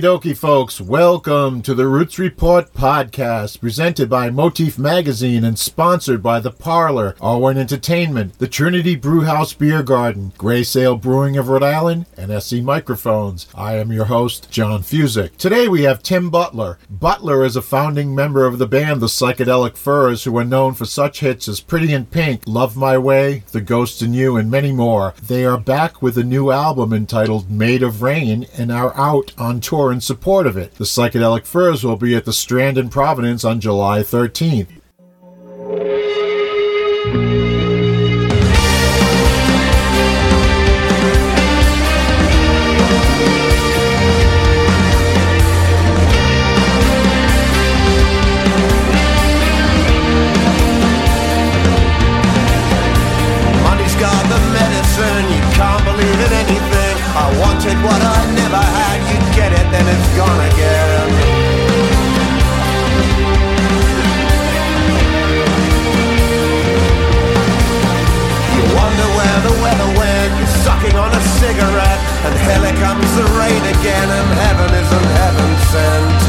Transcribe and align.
Okie 0.00 0.20
dokie, 0.20 0.36
folks. 0.36 0.80
Welcome 0.80 1.60
to 1.60 1.74
the 1.74 1.86
Roots 1.86 2.18
Report 2.18 2.72
podcast, 2.72 3.60
presented 3.60 4.08
by 4.08 4.30
Motif 4.30 4.78
Magazine 4.78 5.44
and 5.44 5.58
sponsored 5.58 6.22
by 6.22 6.40
The 6.40 6.50
Parlour, 6.50 7.16
R1 7.20 7.58
Entertainment, 7.58 8.38
the 8.38 8.48
Trinity 8.48 8.96
Brewhouse 8.96 9.52
Beer 9.52 9.82
Garden, 9.82 10.32
Grey 10.38 10.62
Sail 10.62 10.96
Brewing 10.96 11.36
of 11.36 11.50
Rhode 11.50 11.62
Island, 11.62 12.06
and 12.16 12.30
SE 12.30 12.62
Microphones. 12.62 13.46
I 13.54 13.76
am 13.76 13.92
your 13.92 14.06
host, 14.06 14.50
John 14.50 14.82
Fuzek. 14.82 15.36
Today 15.36 15.68
we 15.68 15.82
have 15.82 16.02
Tim 16.02 16.30
Butler. 16.30 16.78
Butler 16.88 17.44
is 17.44 17.56
a 17.56 17.62
founding 17.62 18.14
member 18.14 18.46
of 18.46 18.56
the 18.56 18.66
band 18.66 19.02
The 19.02 19.06
Psychedelic 19.06 19.76
Furs, 19.76 20.24
who 20.24 20.34
are 20.38 20.44
known 20.44 20.72
for 20.72 20.86
such 20.86 21.20
hits 21.20 21.46
as 21.46 21.60
Pretty 21.60 21.92
in 21.92 22.06
Pink, 22.06 22.44
Love 22.46 22.74
My 22.74 22.96
Way, 22.96 23.42
The 23.52 23.60
Ghost 23.60 24.00
in 24.00 24.14
You, 24.14 24.38
and 24.38 24.50
many 24.50 24.72
more. 24.72 25.12
They 25.22 25.44
are 25.44 25.58
back 25.58 26.00
with 26.00 26.16
a 26.16 26.24
new 26.24 26.50
album 26.50 26.94
entitled 26.94 27.50
Made 27.50 27.82
of 27.82 28.00
Rain 28.00 28.46
and 28.56 28.72
are 28.72 28.96
out 28.96 29.34
on 29.36 29.60
tour 29.60 29.89
in 29.92 30.00
support 30.00 30.46
of 30.46 30.56
it. 30.56 30.74
The 30.74 30.84
Psychedelic 30.84 31.46
Furs 31.46 31.84
will 31.84 31.96
be 31.96 32.14
at 32.14 32.24
the 32.24 32.32
Strand 32.32 32.78
in 32.78 32.88
Providence 32.88 33.44
on 33.44 33.60
July 33.60 34.00
13th. 34.00 34.68
Money's 53.62 53.94
got 53.96 54.22
the 54.28 54.40
medicine, 54.52 55.24
you 55.30 55.42
can't 55.54 55.84
believe 55.84 56.59
wanted 57.38 57.78
what 57.84 58.00
I 58.00 58.18
never 58.34 58.56
had, 58.56 58.98
you 59.10 59.18
get 59.36 59.52
it, 59.52 59.66
then 59.70 59.86
it's 59.86 60.08
gone 60.16 60.40
again. 60.50 61.08
You 68.54 68.62
wonder 68.74 69.08
where 69.18 69.38
the 69.46 69.54
weather 69.62 69.90
went, 70.00 70.30
you're 70.38 70.54
sucking 70.64 70.96
on 70.96 71.10
a 71.12 71.22
cigarette, 71.38 72.00
and 72.24 72.34
it 72.64 72.76
comes 72.80 73.08
the 73.14 73.26
rain 73.38 73.62
again, 73.74 74.08
and 74.08 74.28
heaven 74.42 74.70
isn't 74.82 75.08
heaven 75.20 75.50
sent. 75.70 76.20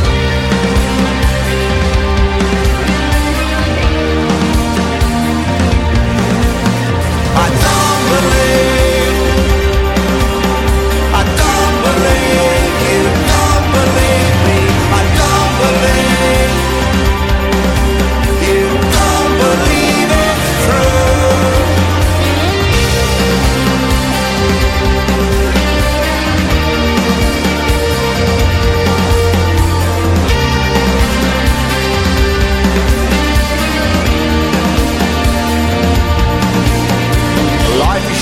I 7.33 7.47
don't 7.63 8.03
believe 8.11 8.80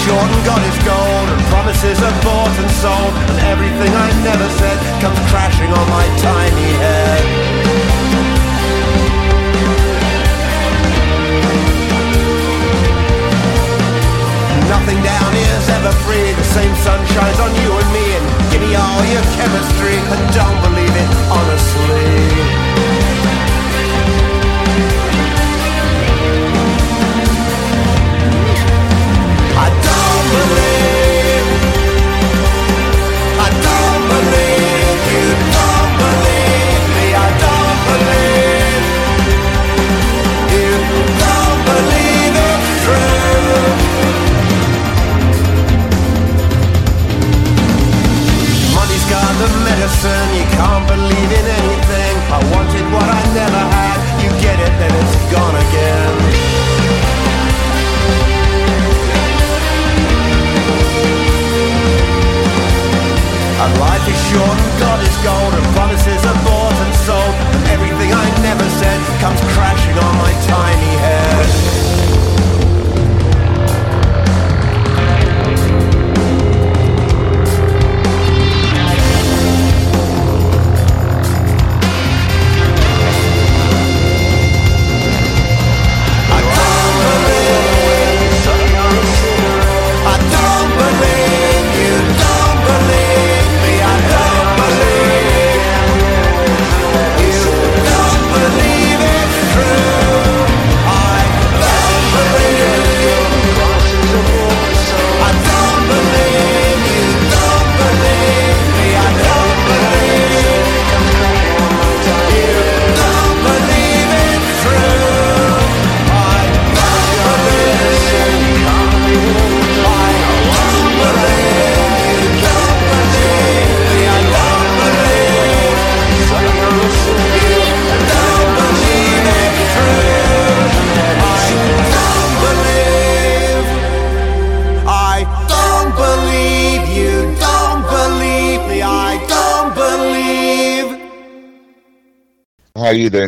short 0.09 0.30
and 0.34 0.44
God 0.46 0.62
is 0.66 0.78
gold 0.81 1.28
And 1.30 1.42
promises 1.53 2.02
are 2.02 2.18
bought 2.25 2.56
and 2.58 2.72
sold. 2.81 3.14
And 3.30 3.40
everything 3.53 3.92
I 3.94 4.09
never 4.25 4.47
said 4.59 4.78
Comes 5.02 5.22
crashing 5.30 5.72
on 5.72 5.86
my 5.90 6.06
tiny 6.18 6.70
head 6.81 7.38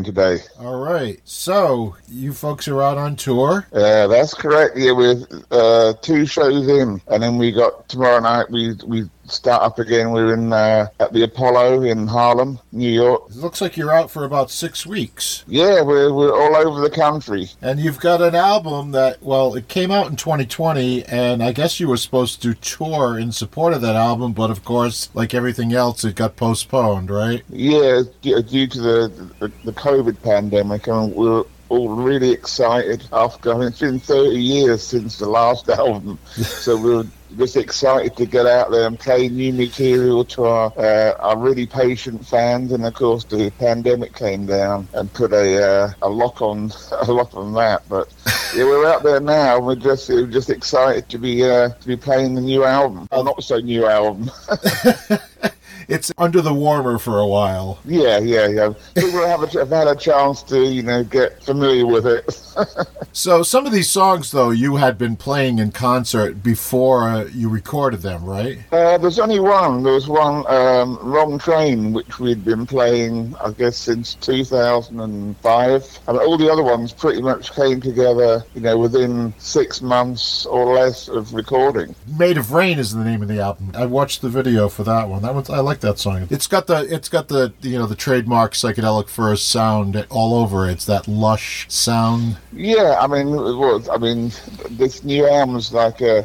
today? 0.04 0.40
All 0.60 0.80
right. 0.80 1.20
So, 1.26 1.96
you 2.10 2.31
folks 2.42 2.68
are 2.68 2.82
out 2.82 2.98
on 2.98 3.16
tour. 3.16 3.68
Yeah, 3.72 4.08
that's 4.08 4.34
correct. 4.34 4.76
Yeah, 4.76 4.94
we're 4.94 5.24
uh, 5.52 5.94
two 6.02 6.26
shows 6.26 6.68
in, 6.68 7.00
and 7.08 7.24
then 7.24 7.38
we 7.38 7.52
got 7.52 7.88
tomorrow 7.88 8.20
night. 8.20 8.50
We 8.50 8.74
we 8.86 9.08
start 9.26 9.62
up 9.62 9.78
again. 9.78 10.12
We're 10.12 10.34
in 10.34 10.52
uh, 10.52 10.88
at 11.00 11.14
the 11.14 11.24
Apollo 11.24 11.84
in 11.84 12.08
Harlem, 12.08 12.60
New 12.72 12.90
York. 12.90 13.30
It 13.30 13.36
looks 13.36 13.62
like 13.62 13.78
you're 13.78 13.94
out 13.94 14.10
for 14.10 14.26
about 14.26 14.50
six 14.50 14.88
weeks. 14.88 15.44
Yeah, 15.48 15.84
we're 15.84 16.12
we're 16.12 16.34
all 16.34 16.56
over 16.56 16.82
the 16.82 16.90
country. 16.90 17.50
And 17.62 17.80
you've 17.80 18.00
got 18.00 18.22
an 18.22 18.34
album 18.34 18.92
that, 18.92 19.22
well, 19.22 19.56
it 19.56 19.68
came 19.68 19.92
out 19.92 20.08
in 20.08 20.16
2020, 20.16 21.06
and 21.06 21.44
I 21.44 21.52
guess 21.52 21.80
you 21.80 21.88
were 21.88 21.98
supposed 21.98 22.42
to 22.42 22.56
tour 22.56 23.20
in 23.20 23.32
support 23.32 23.74
of 23.74 23.82
that 23.82 23.96
album, 23.96 24.34
but 24.34 24.50
of 24.50 24.66
course, 24.66 25.10
like 25.14 25.36
everything 25.36 25.74
else, 25.74 26.04
it 26.04 26.16
got 26.16 26.36
postponed, 26.36 27.12
right? 27.12 27.44
Yeah, 27.50 28.02
due, 28.22 28.42
to 28.68 28.82
the, 28.82 29.32
the 29.40 29.52
the 29.64 29.74
COVID 29.74 30.22
pandemic, 30.24 30.88
and 30.88 31.14
we're 31.14 31.44
all 31.72 31.88
really 31.88 32.32
excited 32.32 33.08
after. 33.14 33.54
I 33.54 33.58
mean, 33.58 33.68
it's 33.70 33.80
been 33.80 34.00
30 34.00 34.38
years 34.38 34.84
since 34.84 35.18
the 35.18 35.30
last 35.30 35.70
album, 35.70 36.20
so 36.36 36.76
we're 36.76 37.06
just 37.38 37.56
excited 37.56 38.18
to 38.18 38.26
get 38.26 38.46
out 38.46 38.72
there 38.72 38.86
and 38.86 39.00
play 39.00 39.30
new 39.30 39.54
material 39.54 40.26
to 40.26 40.44
our 40.44 40.74
uh, 40.78 41.14
our 41.20 41.38
really 41.38 41.66
patient 41.66 42.28
fans. 42.28 42.74
And 42.74 42.86
of 42.86 42.94
course, 42.94 43.24
the 43.24 43.52
pandemic 43.52 44.14
came 44.14 44.46
down 44.46 44.90
and 44.94 45.12
put 45.14 45.32
a 45.32 45.66
uh, 45.66 45.94
a 46.02 46.10
lock 46.10 46.42
on 46.42 46.74
a 46.92 47.12
lock 47.12 47.34
on 47.36 47.54
that. 47.54 47.88
But 47.88 48.14
yeah, 48.54 48.66
we're 48.66 48.86
out 48.86 49.04
there 49.04 49.22
now. 49.22 49.56
and 49.56 49.66
We're 49.66 49.76
just 49.76 50.10
we're 50.10 50.28
just 50.28 50.50
excited 50.50 51.08
to 51.08 51.18
be 51.18 51.50
uh, 51.50 51.70
to 51.70 51.88
be 51.88 51.96
playing 51.96 52.36
the 52.36 52.42
new 52.42 52.66
album, 52.66 53.08
or 53.12 53.24
not 53.24 53.42
so 53.44 53.60
new 53.60 53.88
album. 53.88 54.30
It's 55.92 56.12
under 56.18 56.42
the 56.42 56.54
warmer 56.54 56.98
for 56.98 57.20
a 57.20 57.28
while. 57.28 57.80
yeah, 57.84 58.18
yeah, 58.18 58.48
yeah. 58.48 58.74
People 58.96 59.26
have, 59.28 59.44
a, 59.44 59.60
have 59.60 59.70
had 59.70 59.88
a 59.88 59.96
chance 59.96 60.42
to 60.44 60.64
you 60.64 60.84
know 60.84 61.04
get 61.04 61.44
familiar 61.44 61.86
with 61.86 62.08
it. 62.08 62.26
So 63.14 63.44
some 63.44 63.66
of 63.66 63.74
these 63.74 63.90
songs, 63.90 64.32
though, 64.32 64.52
you 64.52 64.78
had 64.78 64.98
been 64.98 65.18
playing 65.18 65.60
in 65.60 65.74
concert 65.74 66.42
before 66.42 67.10
uh, 67.10 67.26
you 67.26 67.50
recorded 67.50 68.02
them, 68.02 68.24
right? 68.24 68.60
Uh, 68.72 68.98
there's 68.98 69.20
only 69.20 69.42
one. 69.42 69.84
There 69.84 69.94
was 69.94 70.08
one, 70.08 70.48
um, 70.48 70.98
Wrong 71.02 71.38
Train, 71.38 71.92
which 71.92 72.20
we'd 72.20 72.46
been 72.46 72.66
playing, 72.66 73.36
I 73.44 73.52
guess, 73.52 73.76
since 73.76 74.14
2005. 74.16 76.00
And 76.08 76.18
all 76.18 76.38
the 76.38 76.50
other 76.50 76.64
ones 76.64 76.94
pretty 76.94 77.22
much 77.22 77.54
came 77.54 77.82
together, 77.82 78.46
you 78.56 78.62
know, 78.62 78.78
within 78.78 79.34
six 79.40 79.82
months 79.82 80.46
or 80.46 80.74
less 80.74 81.10
of 81.10 81.34
recording. 81.34 81.94
Made 82.18 82.38
of 82.38 82.54
Rain 82.54 82.80
is 82.80 82.94
the 82.94 83.04
name 83.04 83.22
of 83.22 83.28
the 83.28 83.42
album. 83.42 83.72
I 83.76 83.88
watched 83.88 84.22
the 84.22 84.30
video 84.30 84.70
for 84.70 84.86
that 84.86 85.10
one. 85.10 85.22
That 85.22 85.36
one, 85.36 85.44
I 85.50 85.60
like 85.60 85.81
that 85.82 86.00
song. 86.00 86.28
It's 86.30 86.48
got 86.48 86.68
the, 86.68 86.82
it's 86.94 87.10
got 87.10 87.28
the, 87.28 87.54
you 87.62 87.78
know, 87.78 87.86
the 87.86 87.96
trademark 87.96 88.54
psychedelic 88.54 89.10
furs 89.10 89.42
sound 89.42 90.06
all 90.10 90.34
over. 90.34 90.70
It's 90.70 90.86
that 90.86 91.08
lush 91.08 91.66
sound. 91.70 92.38
Yeah, 92.54 92.98
I 93.00 93.08
mean, 93.08 93.28
it 93.28 93.56
was, 93.58 93.90
I 93.90 93.98
mean, 93.98 94.32
this 94.70 95.04
new 95.04 95.28
album's 95.28 95.74
like 95.74 96.02
uh, 96.02 96.24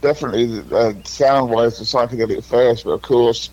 definitely 0.00 0.62
uh, 0.72 0.94
sound-wise 1.04 1.78
the 1.78 1.84
psychedelic 1.84 2.44
furs, 2.44 2.82
but 2.82 2.90
of 2.90 3.02
course, 3.02 3.50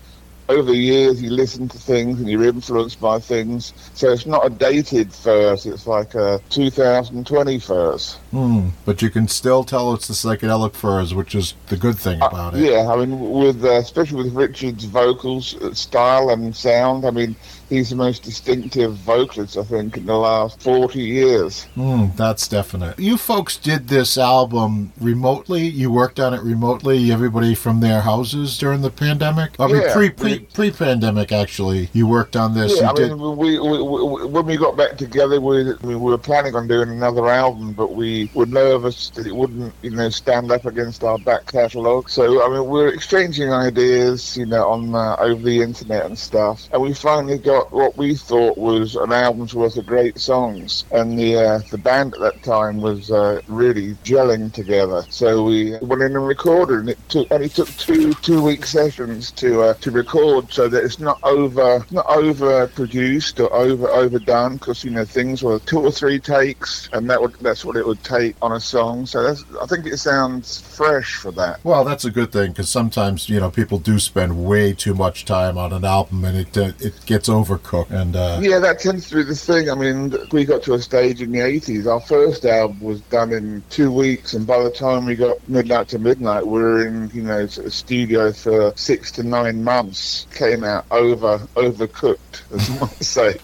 over 0.48 0.62
the 0.62 0.76
years 0.76 1.22
you 1.22 1.30
listen 1.30 1.68
to 1.68 1.78
things 1.78 2.20
and 2.20 2.30
you're 2.30 2.44
influenced 2.44 3.00
by 3.00 3.18
things. 3.18 3.74
So 3.94 4.12
it's 4.12 4.26
not 4.26 4.46
a 4.46 4.50
dated 4.50 5.12
furs; 5.12 5.66
it's 5.66 5.86
like 5.86 6.14
a 6.14 6.40
2020 6.50 7.58
furs. 7.58 8.16
Hmm. 8.30 8.68
But 8.84 9.00
you 9.00 9.10
can 9.10 9.26
still 9.28 9.64
tell 9.64 9.94
it's 9.94 10.08
the 10.08 10.14
psychedelic 10.14 10.74
furs, 10.74 11.14
which 11.14 11.34
is 11.34 11.54
the 11.68 11.76
good 11.76 11.98
thing 11.98 12.20
about 12.20 12.54
it. 12.54 12.60
Yeah, 12.60 12.90
I 12.92 12.96
mean, 13.04 13.30
with 13.30 13.64
uh, 13.64 13.78
especially 13.78 14.24
with 14.24 14.34
Richard's 14.34 14.84
vocals, 14.84 15.54
uh, 15.62 15.72
style, 15.72 16.30
and 16.30 16.54
sound. 16.54 17.06
I 17.06 17.10
mean, 17.10 17.36
he's 17.68 17.90
the 17.90 17.96
most 17.96 18.22
distinctive 18.22 18.94
vocalist 18.94 19.56
I 19.56 19.62
think 19.62 19.96
in 19.96 20.06
the 20.06 20.16
last 20.16 20.60
40 20.60 21.00
years. 21.00 21.64
Hmm, 21.74 22.06
that's 22.16 22.48
definite. 22.48 22.98
You 22.98 23.16
folks 23.16 23.56
did 23.56 23.88
this 23.88 24.18
album 24.18 24.92
remotely. 25.00 25.66
You 25.66 25.90
worked 25.90 26.20
on 26.20 26.34
it 26.34 26.42
remotely. 26.42 27.10
Everybody 27.10 27.54
from 27.54 27.80
their 27.80 28.00
houses 28.02 28.58
during 28.58 28.82
the 28.82 28.90
pandemic. 28.90 29.58
I 29.58 29.66
mean, 29.66 29.82
Yeah, 29.82 29.92
pre 29.92 30.10
pre 30.10 30.38
pre 30.40 30.70
pandemic 30.70 31.32
actually. 31.32 31.88
You 31.92 32.06
worked 32.06 32.36
on 32.36 32.54
this. 32.54 32.76
Yeah, 32.76 32.84
you 32.84 32.88
I 32.88 32.92
did. 32.94 33.08
mean, 33.12 33.36
we, 33.36 33.58
we, 33.58 33.82
we, 33.82 34.26
when 34.26 34.46
we 34.46 34.56
got 34.56 34.76
back 34.76 34.96
together, 34.98 35.40
we, 35.40 35.72
we 35.82 35.96
were 35.96 36.18
planning 36.18 36.54
on 36.54 36.68
doing 36.68 36.90
another 36.90 37.28
album, 37.28 37.72
but 37.72 37.94
we 37.94 38.17
were 38.34 38.46
nervous 38.46 39.10
that 39.10 39.26
it 39.26 39.34
wouldn't, 39.34 39.74
you 39.82 39.90
know, 39.90 40.08
stand 40.08 40.50
up 40.50 40.64
against 40.64 41.04
our 41.04 41.18
back 41.18 41.46
catalogue. 41.46 42.10
So, 42.10 42.44
I 42.44 42.48
mean, 42.48 42.66
we're 42.68 42.88
exchanging 42.88 43.52
ideas, 43.52 44.36
you 44.36 44.46
know, 44.46 44.68
on 44.68 44.94
uh, 44.94 45.16
over 45.18 45.42
the 45.42 45.62
internet 45.62 46.06
and 46.06 46.18
stuff, 46.18 46.68
and 46.72 46.82
we 46.82 46.94
finally 46.94 47.38
got 47.38 47.72
what 47.72 47.96
we 47.96 48.14
thought 48.14 48.56
was 48.58 48.96
an 48.96 49.12
album's 49.12 49.54
worth 49.54 49.76
of 49.76 49.86
great 49.86 50.18
songs. 50.18 50.84
And 50.90 51.18
the 51.18 51.36
uh, 51.36 51.58
the 51.70 51.78
band 51.78 52.14
at 52.14 52.20
that 52.20 52.42
time 52.42 52.80
was 52.80 53.10
uh, 53.10 53.40
really 53.48 53.94
gelling 54.04 54.52
together. 54.52 55.04
So 55.10 55.44
we 55.44 55.76
went 55.78 56.02
in 56.02 56.16
and 56.16 56.26
recorded, 56.26 56.80
and 56.80 56.88
it 56.90 57.08
took 57.08 57.30
only 57.30 57.48
took 57.48 57.68
two 57.76 58.14
two 58.14 58.42
week 58.42 58.64
sessions 58.64 59.30
to 59.32 59.62
uh, 59.62 59.74
to 59.74 59.90
record, 59.90 60.52
so 60.52 60.68
that 60.68 60.84
it's 60.84 60.98
not 60.98 61.18
over 61.22 61.84
not 61.90 62.06
over 62.08 62.66
produced 62.68 63.40
or 63.40 63.52
over 63.52 63.88
overdone, 63.88 64.56
because 64.56 64.84
you 64.84 64.90
know 64.90 65.04
things 65.04 65.42
were 65.42 65.58
two 65.60 65.80
or 65.80 65.90
three 65.90 66.18
takes, 66.18 66.88
and 66.92 67.08
that 67.10 67.20
would 67.20 67.34
that's 67.40 67.64
what 67.64 67.76
it 67.76 67.86
would 67.86 68.02
take 68.08 68.36
on 68.40 68.52
a 68.52 68.60
song. 68.60 69.06
So 69.06 69.22
that's, 69.22 69.44
I 69.60 69.66
think 69.66 69.86
it 69.86 69.98
sounds 69.98 70.60
fresh 70.60 71.16
for 71.16 71.30
that. 71.32 71.62
Well, 71.64 71.84
that's 71.84 72.04
a 72.04 72.10
good 72.10 72.32
thing 72.32 72.52
because 72.52 72.68
sometimes 72.68 73.28
you 73.28 73.40
know 73.40 73.50
people 73.50 73.78
do 73.78 73.98
spend 73.98 74.44
way 74.44 74.72
too 74.72 74.94
much 74.94 75.24
time 75.24 75.58
on 75.58 75.72
an 75.72 75.84
album 75.84 76.24
and 76.24 76.38
it 76.38 76.56
uh, 76.56 76.72
it 76.80 76.94
gets 77.06 77.28
overcooked. 77.28 77.90
And 77.90 78.16
uh, 78.16 78.38
Yeah, 78.40 78.58
that 78.60 78.80
tends 78.80 79.08
to 79.10 79.16
be 79.16 79.22
the 79.24 79.34
thing. 79.34 79.70
I 79.70 79.74
mean, 79.74 80.14
we 80.32 80.44
got 80.44 80.62
to 80.64 80.74
a 80.74 80.80
stage 80.80 81.20
in 81.20 81.32
the 81.32 81.40
80s. 81.40 81.86
Our 81.86 82.00
first 82.00 82.44
album 82.44 82.80
was 82.80 83.00
done 83.02 83.32
in 83.32 83.62
two 83.70 83.92
weeks, 83.92 84.34
and 84.34 84.46
by 84.46 84.62
the 84.62 84.70
time 84.70 85.06
we 85.06 85.14
got 85.16 85.36
Midnight 85.48 85.88
to 85.88 85.98
Midnight, 85.98 86.46
we 86.46 86.60
were 86.60 86.86
in, 86.86 87.10
you 87.12 87.22
know, 87.22 87.40
a 87.40 87.70
studio 87.70 88.32
for 88.32 88.72
six 88.76 89.10
to 89.12 89.22
nine 89.22 89.62
months. 89.62 90.26
Came 90.34 90.64
out 90.64 90.86
over 90.90 91.38
overcooked, 91.56 92.54
as 92.54 92.68
you 92.68 92.80
might 92.80 92.90
say. 93.04 93.38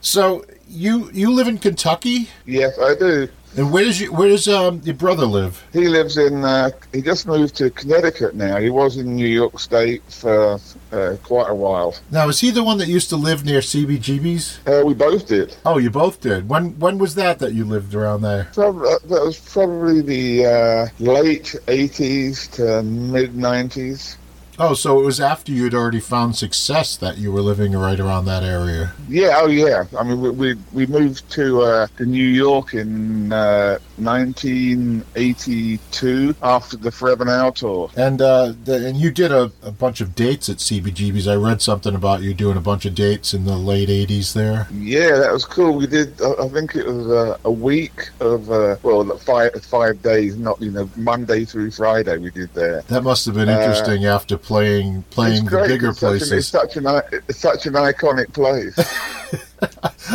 so 0.00 0.44
you 0.72 1.10
you 1.12 1.30
live 1.32 1.48
in 1.48 1.58
Kentucky, 1.58 2.28
Yes, 2.46 2.78
I 2.78 2.94
do. 2.94 3.28
and 3.56 3.70
where 3.72 3.84
does 3.84 4.00
you 4.00 4.12
where 4.12 4.28
does 4.28 4.48
um, 4.48 4.80
your 4.84 4.94
brother 4.94 5.26
live? 5.26 5.62
He 5.72 5.86
lives 5.88 6.16
in. 6.16 6.44
Uh, 6.44 6.70
he 6.92 7.02
just 7.02 7.26
moved 7.26 7.54
to 7.56 7.70
Connecticut 7.70 8.34
now. 8.34 8.56
He 8.58 8.70
was 8.70 8.96
in 8.96 9.14
New 9.14 9.26
York 9.26 9.58
State 9.60 10.02
for 10.08 10.58
uh, 10.92 11.16
quite 11.22 11.50
a 11.50 11.54
while. 11.54 11.94
Now, 12.10 12.28
is 12.28 12.40
he 12.40 12.50
the 12.50 12.64
one 12.64 12.78
that 12.78 12.88
used 12.88 13.08
to 13.10 13.16
live 13.16 13.44
near 13.44 13.60
CBGB's? 13.60 14.60
Uh, 14.66 14.82
we 14.84 14.94
both 14.94 15.26
did. 15.26 15.54
Oh, 15.66 15.78
you 15.78 15.90
both 15.90 16.20
did. 16.20 16.48
When 16.48 16.78
when 16.78 16.98
was 16.98 17.14
that 17.16 17.38
that 17.40 17.52
you 17.52 17.64
lived 17.64 17.94
around 17.94 18.22
there? 18.22 18.48
Uh, 18.56 18.72
that 18.72 19.22
was 19.24 19.38
probably 19.38 20.00
the 20.00 20.46
uh, 20.46 20.88
late 20.98 21.54
80s 21.66 22.50
to 22.52 22.82
mid 22.82 23.34
90s. 23.34 24.16
Oh, 24.58 24.74
so 24.74 25.00
it 25.00 25.04
was 25.04 25.20
after 25.20 25.50
you'd 25.50 25.74
already 25.74 26.00
found 26.00 26.36
success 26.36 26.96
that 26.98 27.16
you 27.18 27.32
were 27.32 27.40
living 27.40 27.72
right 27.72 27.98
around 27.98 28.26
that 28.26 28.42
area. 28.42 28.92
Yeah, 29.08 29.32
oh 29.36 29.46
yeah. 29.48 29.84
I 29.98 30.04
mean, 30.04 30.20
we 30.20 30.30
we, 30.30 30.54
we 30.72 30.86
moved 30.86 31.28
to 31.32 31.62
uh, 31.62 31.86
to 31.96 32.04
New 32.04 32.24
York 32.24 32.74
in 32.74 33.32
uh, 33.32 33.78
1982 33.96 36.34
after 36.42 36.76
the 36.76 36.90
Forever 36.90 37.24
Now 37.24 37.50
tour. 37.50 37.90
And 37.96 38.20
uh, 38.20 38.52
the, 38.64 38.86
and 38.86 38.96
you 38.96 39.10
did 39.10 39.32
a, 39.32 39.50
a 39.62 39.72
bunch 39.72 40.00
of 40.00 40.14
dates 40.14 40.48
at 40.48 40.58
CBGB's. 40.58 41.26
I 41.26 41.36
read 41.36 41.62
something 41.62 41.94
about 41.94 42.22
you 42.22 42.34
doing 42.34 42.56
a 42.56 42.60
bunch 42.60 42.84
of 42.84 42.94
dates 42.94 43.34
in 43.34 43.44
the 43.44 43.56
late 43.56 43.88
'80s 43.88 44.32
there. 44.34 44.68
Yeah, 44.72 45.18
that 45.18 45.32
was 45.32 45.44
cool. 45.44 45.76
We 45.76 45.86
did. 45.86 46.20
I 46.22 46.48
think 46.48 46.74
it 46.76 46.86
was 46.86 47.08
uh, 47.08 47.38
a 47.44 47.50
week 47.50 48.10
of 48.20 48.50
uh, 48.50 48.76
well, 48.82 49.04
five 49.18 49.52
five 49.64 50.02
days, 50.02 50.36
not 50.36 50.60
you 50.60 50.70
know 50.70 50.88
Monday 50.96 51.44
through 51.44 51.70
Friday. 51.70 52.18
We 52.18 52.30
did 52.30 52.52
there. 52.54 52.82
That 52.82 53.02
must 53.02 53.26
have 53.26 53.34
been 53.34 53.48
Uh, 53.48 53.58
interesting 53.58 54.04
after 54.04 54.36
playing 54.42 55.02
playing 55.10 55.44
the 55.46 55.64
bigger 55.66 55.90
it's 55.90 56.00
such 56.00 56.12
an, 56.12 56.18
places. 56.18 56.32
it's 56.32 56.48
such 56.48 56.76
an 56.76 56.86
it's 57.28 57.38
such 57.38 57.66
an 57.66 57.74
iconic 57.74 58.32
place. 58.32 58.78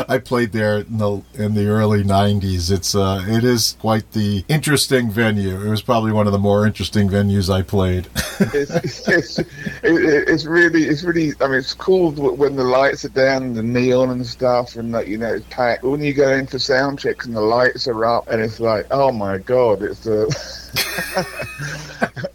I 0.10 0.18
played 0.18 0.52
there 0.52 0.80
in 0.80 0.98
the 0.98 1.24
in 1.36 1.54
the 1.54 1.68
early 1.68 2.04
'90s. 2.04 2.72
It's 2.72 2.94
uh, 2.94 3.24
it 3.28 3.44
is 3.44 3.78
quite 3.80 4.12
the 4.12 4.44
interesting 4.48 5.10
venue. 5.10 5.62
It 5.62 5.70
was 5.70 5.82
probably 5.82 6.12
one 6.12 6.28
of 6.28 6.34
the 6.34 6.40
more 6.40 6.66
interesting 6.66 7.10
venues 7.10 7.50
I 7.54 7.62
played. 7.62 8.08
it's, 8.54 8.72
it's, 8.72 9.08
it's, 9.08 9.40
it, 9.40 9.48
it's 9.84 10.46
really, 10.46 10.84
it's 10.84 11.04
really. 11.04 11.34
I 11.40 11.48
mean, 11.48 11.60
it's 11.60 11.74
cool 11.74 12.12
when 12.12 12.56
the 12.56 12.64
lights 12.64 13.06
are 13.06 13.10
down, 13.10 13.54
the 13.54 13.64
neon 13.64 14.10
and 14.10 14.26
stuff, 14.26 14.76
and 14.76 14.92
like 14.92 15.08
you 15.08 15.18
know, 15.18 15.36
it's 15.36 15.46
packed. 15.50 15.84
But 15.84 15.92
when 15.92 16.02
you 16.02 16.14
go 16.14 16.32
in 16.32 16.48
for 16.48 16.60
sound 16.60 17.00
checks 17.00 17.26
and 17.26 17.36
the 17.36 17.42
lights 17.42 17.88
are 17.88 18.06
up, 18.06 18.28
and 18.28 18.42
it's 18.42 18.60
like, 18.60 18.88
oh 18.92 19.12
my 19.12 19.38
god, 19.38 19.82
it's 19.82 20.06
a. 20.06 20.28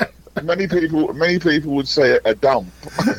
many 0.43 0.67
people, 0.67 1.13
many 1.15 1.39
people 1.39 1.73
would 1.73 1.89
say 1.89 2.19
a 2.25 2.35
dump. 2.35 2.73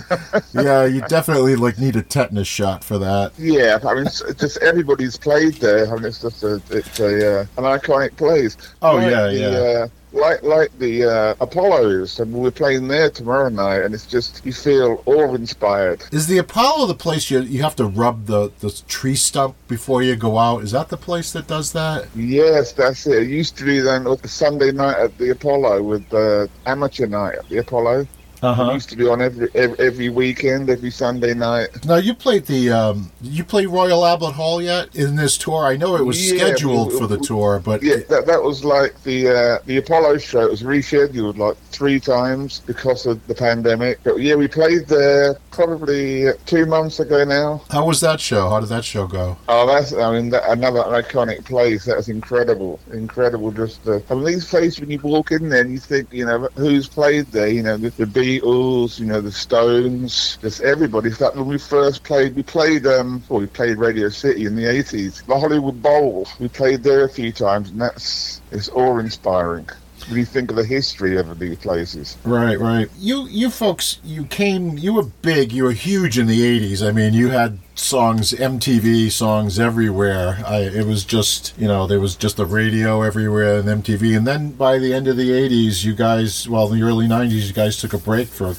yeah, 0.53 0.85
you 0.85 1.01
definitely 1.01 1.55
like 1.55 1.79
need 1.79 1.95
a 1.95 2.01
tetanus 2.01 2.47
shot 2.47 2.83
for 2.83 2.97
that. 2.99 3.33
Yeah, 3.37 3.79
I 3.83 3.93
mean, 3.95 4.05
just 4.05 4.57
everybody's 4.57 5.17
played 5.17 5.55
there. 5.55 5.91
I 5.91 5.95
mean, 5.95 6.05
it's 6.05 6.21
just 6.21 6.43
a, 6.43 6.61
it's 6.69 6.99
a 6.99 7.41
uh, 7.41 7.45
an 7.57 7.63
iconic 7.63 8.15
place. 8.17 8.57
Oh, 8.81 8.95
Like 8.95 9.11
yeah, 9.11 9.27
the, 9.27 9.33
yeah. 9.33 9.47
Uh, 9.47 9.87
like 10.13 10.43
like 10.43 10.77
the 10.79 11.03
uh, 11.03 11.35
Apollos, 11.41 12.19
and 12.19 12.31
we're 12.33 12.51
playing 12.51 12.87
there 12.87 13.09
tomorrow 13.09 13.49
night, 13.49 13.81
and 13.81 13.93
it's 13.93 14.05
just 14.05 14.45
you 14.45 14.53
feel 14.53 15.01
awe-inspired. 15.05 16.03
Is 16.11 16.27
the 16.27 16.37
Apollo 16.37 16.87
the 16.87 16.95
place 16.95 17.29
you 17.29 17.41
you 17.41 17.63
have 17.63 17.75
to 17.77 17.85
rub 17.85 18.27
the 18.27 18.51
the 18.59 18.71
tree 18.87 19.15
stump 19.15 19.55
before 19.67 20.03
you 20.03 20.15
go 20.15 20.37
out? 20.37 20.63
Is 20.63 20.71
that 20.71 20.89
the 20.89 20.97
place 20.97 21.33
that 21.33 21.47
does 21.47 21.73
that? 21.73 22.07
Yes, 22.15 22.71
that's 22.73 23.05
it. 23.07 23.23
It 23.23 23.29
used 23.29 23.57
to 23.57 23.65
be 23.65 23.79
then 23.79 24.07
on 24.07 24.17
the 24.21 24.27
Sunday 24.27 24.71
night 24.71 24.97
at 24.97 25.17
the 25.17 25.31
Apollo 25.31 25.83
with 25.83 26.07
the 26.09 26.49
amateur 26.65 27.07
night 27.07 27.35
at 27.35 27.49
the 27.49 27.57
Apollo. 27.57 28.07
Uh 28.43 28.69
It 28.69 28.73
used 28.73 28.89
to 28.89 28.95
be 28.97 29.07
on 29.07 29.21
every, 29.21 29.47
every 29.55 29.79
every 29.87 30.09
weekend, 30.09 30.69
every 30.69 30.91
Sunday 30.91 31.33
night. 31.33 31.69
Now 31.85 31.95
you 31.95 32.13
played 32.13 32.45
the 32.45 32.71
um, 32.71 33.11
you 33.21 33.43
play 33.43 33.65
Royal 33.65 34.05
Albert 34.05 34.33
Hall 34.33 34.61
yet 34.61 34.93
in 34.95 35.15
this 35.15 35.37
tour? 35.37 35.65
I 35.65 35.77
know 35.77 35.95
it 35.95 36.05
was 36.05 36.19
Yeah, 36.31 36.37
scheduled 36.37 36.91
we- 36.91 36.99
for 36.99 37.07
the 37.07 37.17
tour, 37.17 37.61
but 37.63 37.81
Yeah, 37.81 37.97
that 38.09 38.25
that 38.27 38.41
was 38.43 38.65
like 38.65 39.01
the 39.03 39.29
uh, 39.29 39.57
the 39.65 39.77
Apollo 39.77 40.17
show. 40.17 40.41
It 40.41 40.51
was 40.51 40.63
rescheduled 40.63 41.37
like 41.37 41.57
three 41.71 41.99
times 41.99 42.61
because 42.65 43.05
of 43.05 43.25
the 43.27 43.35
pandemic. 43.35 43.99
But 44.03 44.17
yeah, 44.19 44.35
we 44.35 44.47
played 44.47 44.87
there 44.87 45.35
probably 45.51 46.27
two 46.45 46.65
months 46.65 46.99
ago 46.99 47.23
now. 47.23 47.61
How 47.69 47.85
was 47.85 47.99
that 48.01 48.19
show? 48.19 48.49
How 48.49 48.59
did 48.59 48.69
that 48.69 48.83
show 48.83 49.07
go? 49.07 49.37
Oh, 49.47 49.65
that's, 49.67 49.93
I 49.93 50.11
mean, 50.11 50.29
that, 50.31 50.43
another 50.49 50.81
iconic 50.81 51.45
place. 51.45 51.85
That's 51.85 52.09
incredible. 52.09 52.79
Incredible. 52.91 53.51
Just 53.51 53.83
the, 53.85 54.03
I 54.09 54.15
mean, 54.15 54.25
these 54.25 54.45
places, 54.49 54.79
when 54.79 54.89
you 54.89 54.99
walk 54.99 55.31
in 55.31 55.49
there 55.49 55.61
and 55.61 55.71
you 55.71 55.79
think, 55.79 56.11
you 56.11 56.25
know, 56.25 56.49
who's 56.55 56.87
played 56.87 57.27
there? 57.27 57.47
You 57.47 57.63
know, 57.63 57.77
the, 57.77 57.89
the 57.91 58.05
Beatles, 58.41 58.99
you 58.99 59.05
know, 59.05 59.21
the 59.21 59.31
Stones, 59.31 60.37
just 60.41 60.61
everybody. 60.61 61.09
In 61.09 61.15
fact, 61.15 61.35
when 61.35 61.45
we 61.45 61.57
first 61.57 62.03
played, 62.03 62.35
we 62.35 62.43
played, 62.43 62.85
um, 62.87 63.23
well, 63.29 63.39
we 63.39 63.47
played 63.47 63.77
Radio 63.77 64.09
City 64.09 64.45
in 64.45 64.55
the 64.55 64.63
80s. 64.63 65.25
The 65.25 65.39
Hollywood 65.39 65.81
Bowl, 65.81 66.27
we 66.39 66.47
played 66.49 66.83
there 66.83 67.05
a 67.05 67.09
few 67.09 67.31
times, 67.31 67.69
and 67.69 67.81
that's, 67.81 68.41
it's 68.51 68.69
awe-inspiring 68.69 69.67
when 70.07 70.17
you 70.17 70.25
think 70.25 70.49
of 70.49 70.55
the 70.55 70.65
history 70.65 71.17
of 71.17 71.39
these 71.39 71.57
places. 71.57 72.17
Right, 72.23 72.59
right. 72.59 72.89
You, 72.97 73.27
you 73.27 73.49
folks, 73.49 73.99
you 74.03 74.25
came, 74.25 74.77
you 74.77 74.93
were 74.93 75.03
big, 75.03 75.51
you 75.51 75.63
were 75.63 75.71
huge 75.71 76.17
in 76.17 76.27
the 76.27 76.41
'80s. 76.41 76.87
I 76.87 76.91
mean, 76.91 77.13
you 77.13 77.29
had 77.29 77.59
songs, 77.75 78.31
MTV 78.31 79.11
songs 79.11 79.59
everywhere. 79.59 80.39
I, 80.45 80.59
it 80.61 80.85
was 80.85 81.05
just, 81.05 81.57
you 81.57 81.67
know, 81.67 81.87
there 81.87 81.99
was 81.99 82.15
just 82.15 82.37
the 82.37 82.45
radio 82.45 83.01
everywhere 83.01 83.59
and 83.59 83.83
MTV. 83.83 84.15
And 84.15 84.27
then 84.27 84.51
by 84.51 84.77
the 84.77 84.93
end 84.93 85.07
of 85.07 85.17
the 85.17 85.29
'80s, 85.29 85.83
you 85.83 85.95
guys, 85.95 86.47
well, 86.47 86.71
in 86.71 86.79
the 86.79 86.85
early 86.85 87.07
'90s, 87.07 87.47
you 87.47 87.53
guys 87.53 87.77
took 87.77 87.93
a 87.93 87.97
break 87.97 88.27
for 88.27 88.55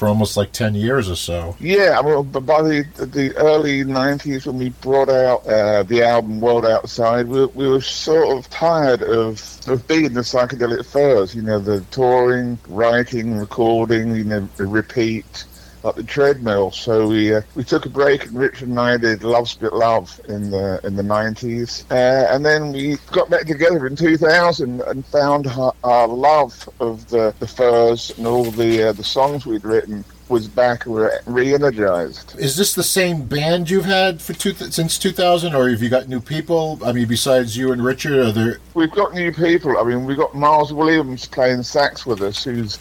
for 0.00 0.08
almost 0.08 0.34
like 0.34 0.50
10 0.52 0.74
years 0.74 1.10
or 1.10 1.14
so. 1.14 1.54
Yeah, 1.60 2.00
well, 2.00 2.22
by 2.22 2.62
the 2.62 2.86
the 2.96 3.36
early 3.36 3.84
90s, 3.84 4.46
when 4.46 4.56
we 4.56 4.70
brought 4.80 5.10
out 5.10 5.46
uh, 5.46 5.82
the 5.82 6.02
album 6.02 6.40
World 6.40 6.64
Outside, 6.64 7.28
we, 7.28 7.44
we 7.44 7.68
were 7.68 7.82
sort 7.82 8.34
of 8.34 8.48
tired 8.48 9.02
of, 9.02 9.60
of 9.68 9.86
being 9.86 10.14
the 10.14 10.22
psychedelic 10.22 10.86
furs, 10.86 11.34
you 11.34 11.42
know, 11.42 11.58
the 11.58 11.82
touring, 11.90 12.58
writing, 12.66 13.36
recording, 13.36 14.16
you 14.16 14.24
know, 14.24 14.48
the 14.56 14.66
repeat 14.66 15.44
like 15.82 15.94
the 15.94 16.02
treadmill. 16.02 16.70
So 16.70 17.08
we 17.08 17.34
uh, 17.34 17.42
we 17.54 17.64
took 17.64 17.86
a 17.86 17.88
break, 17.88 18.26
and 18.26 18.38
Richard 18.38 18.68
and 18.68 18.78
I 18.78 18.96
did 18.96 19.22
Love 19.22 19.48
Spit 19.48 19.72
Love 19.72 20.20
in 20.28 20.50
the 20.50 20.80
in 20.84 20.96
the 20.96 21.02
nineties, 21.02 21.84
uh, 21.90 22.26
and 22.30 22.44
then 22.44 22.72
we 22.72 22.96
got 23.12 23.30
back 23.30 23.46
together 23.46 23.86
in 23.86 23.96
2000 23.96 24.80
and 24.82 25.04
found 25.06 25.46
our, 25.46 25.74
our 25.84 26.08
love 26.08 26.68
of 26.80 27.08
the, 27.08 27.34
the 27.38 27.46
furs 27.46 28.12
and 28.16 28.26
all 28.26 28.44
the 28.44 28.88
uh, 28.88 28.92
the 28.92 29.04
songs 29.04 29.46
we'd 29.46 29.64
written 29.64 30.04
was 30.30 30.46
back 30.46 30.86
and 30.86 31.10
re-energized. 31.26 32.38
Is 32.38 32.56
this 32.56 32.74
the 32.74 32.84
same 32.84 33.26
band 33.26 33.68
you've 33.68 33.84
had 33.84 34.22
for 34.22 34.32
two 34.32 34.52
th- 34.52 34.72
since 34.72 34.96
2000, 34.96 35.54
or 35.54 35.68
have 35.68 35.82
you 35.82 35.90
got 35.90 36.08
new 36.08 36.20
people? 36.20 36.78
I 36.84 36.92
mean, 36.92 37.08
besides 37.08 37.56
you 37.56 37.72
and 37.72 37.84
Richard, 37.84 38.12
are 38.12 38.32
there? 38.32 38.60
We've 38.74 38.92
got 38.92 39.12
new 39.12 39.32
people. 39.32 39.76
I 39.76 39.82
mean, 39.82 40.04
we've 40.04 40.16
got 40.16 40.34
Mars 40.34 40.72
Williams 40.72 41.26
playing 41.26 41.64
sax 41.64 42.06
with 42.06 42.22
us, 42.22 42.44
who's 42.44 42.78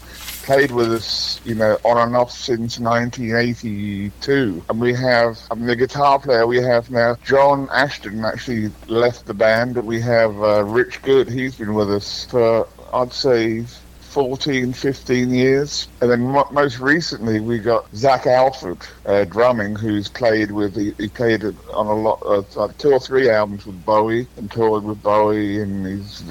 played 0.50 0.72
with 0.72 0.91
us, 0.91 1.39
you 1.46 1.53
know, 1.53 1.77
on 1.86 2.00
and 2.00 2.15
off 2.15 2.32
since 2.32 2.79
1982. 2.79 4.63
And 4.68 4.82
we 4.82 4.96
have, 4.96 5.39
I 5.51 5.53
mean, 5.53 5.68
the 5.68 5.75
guitar 5.75 6.18
player 6.18 6.48
we 6.48 6.58
have 6.58 6.89
now, 6.89 7.18
John 7.24 7.70
Ashton, 7.72 8.25
actually 8.25 8.72
left 8.88 9.27
the 9.27 9.36
band. 9.36 9.77
We 9.77 10.01
have 10.01 10.41
uh, 10.41 10.63
Rich 10.63 11.03
Good, 11.03 11.29
he's 11.29 11.56
been 11.56 11.75
with 11.75 11.91
us 11.91 12.25
for, 12.25 12.68
I'd 12.91 13.13
say, 13.13 13.65
14, 14.00 14.74
15 14.74 15.32
years. 15.32 15.88
And 16.01 16.10
then 16.10 16.22
most 16.22 16.79
recently, 16.79 17.39
we 17.39 17.60
got 17.60 17.86
Zach 17.96 18.25
Alford 18.25 18.79
uh, 19.06 19.25
drumming, 19.25 19.75
who's 19.75 20.10
played 20.10 20.50
with, 20.50 20.75
he, 20.75 20.96
he 20.98 21.10
played 21.10 21.44
on 21.44 21.86
a 21.86 21.94
lot, 21.94 22.24
of, 22.24 22.58
uh, 22.58 22.70
two 22.79 22.94
or 22.94 23.00
three 23.00 23.29
albums 23.29 23.68
with 23.68 23.86
Bowie 23.86 24.25
and 24.36 24.51
toured 24.51 24.84
with 24.84 25.03
Bowie, 25.03 25.62
and 25.62 25.86
he's 25.86 26.22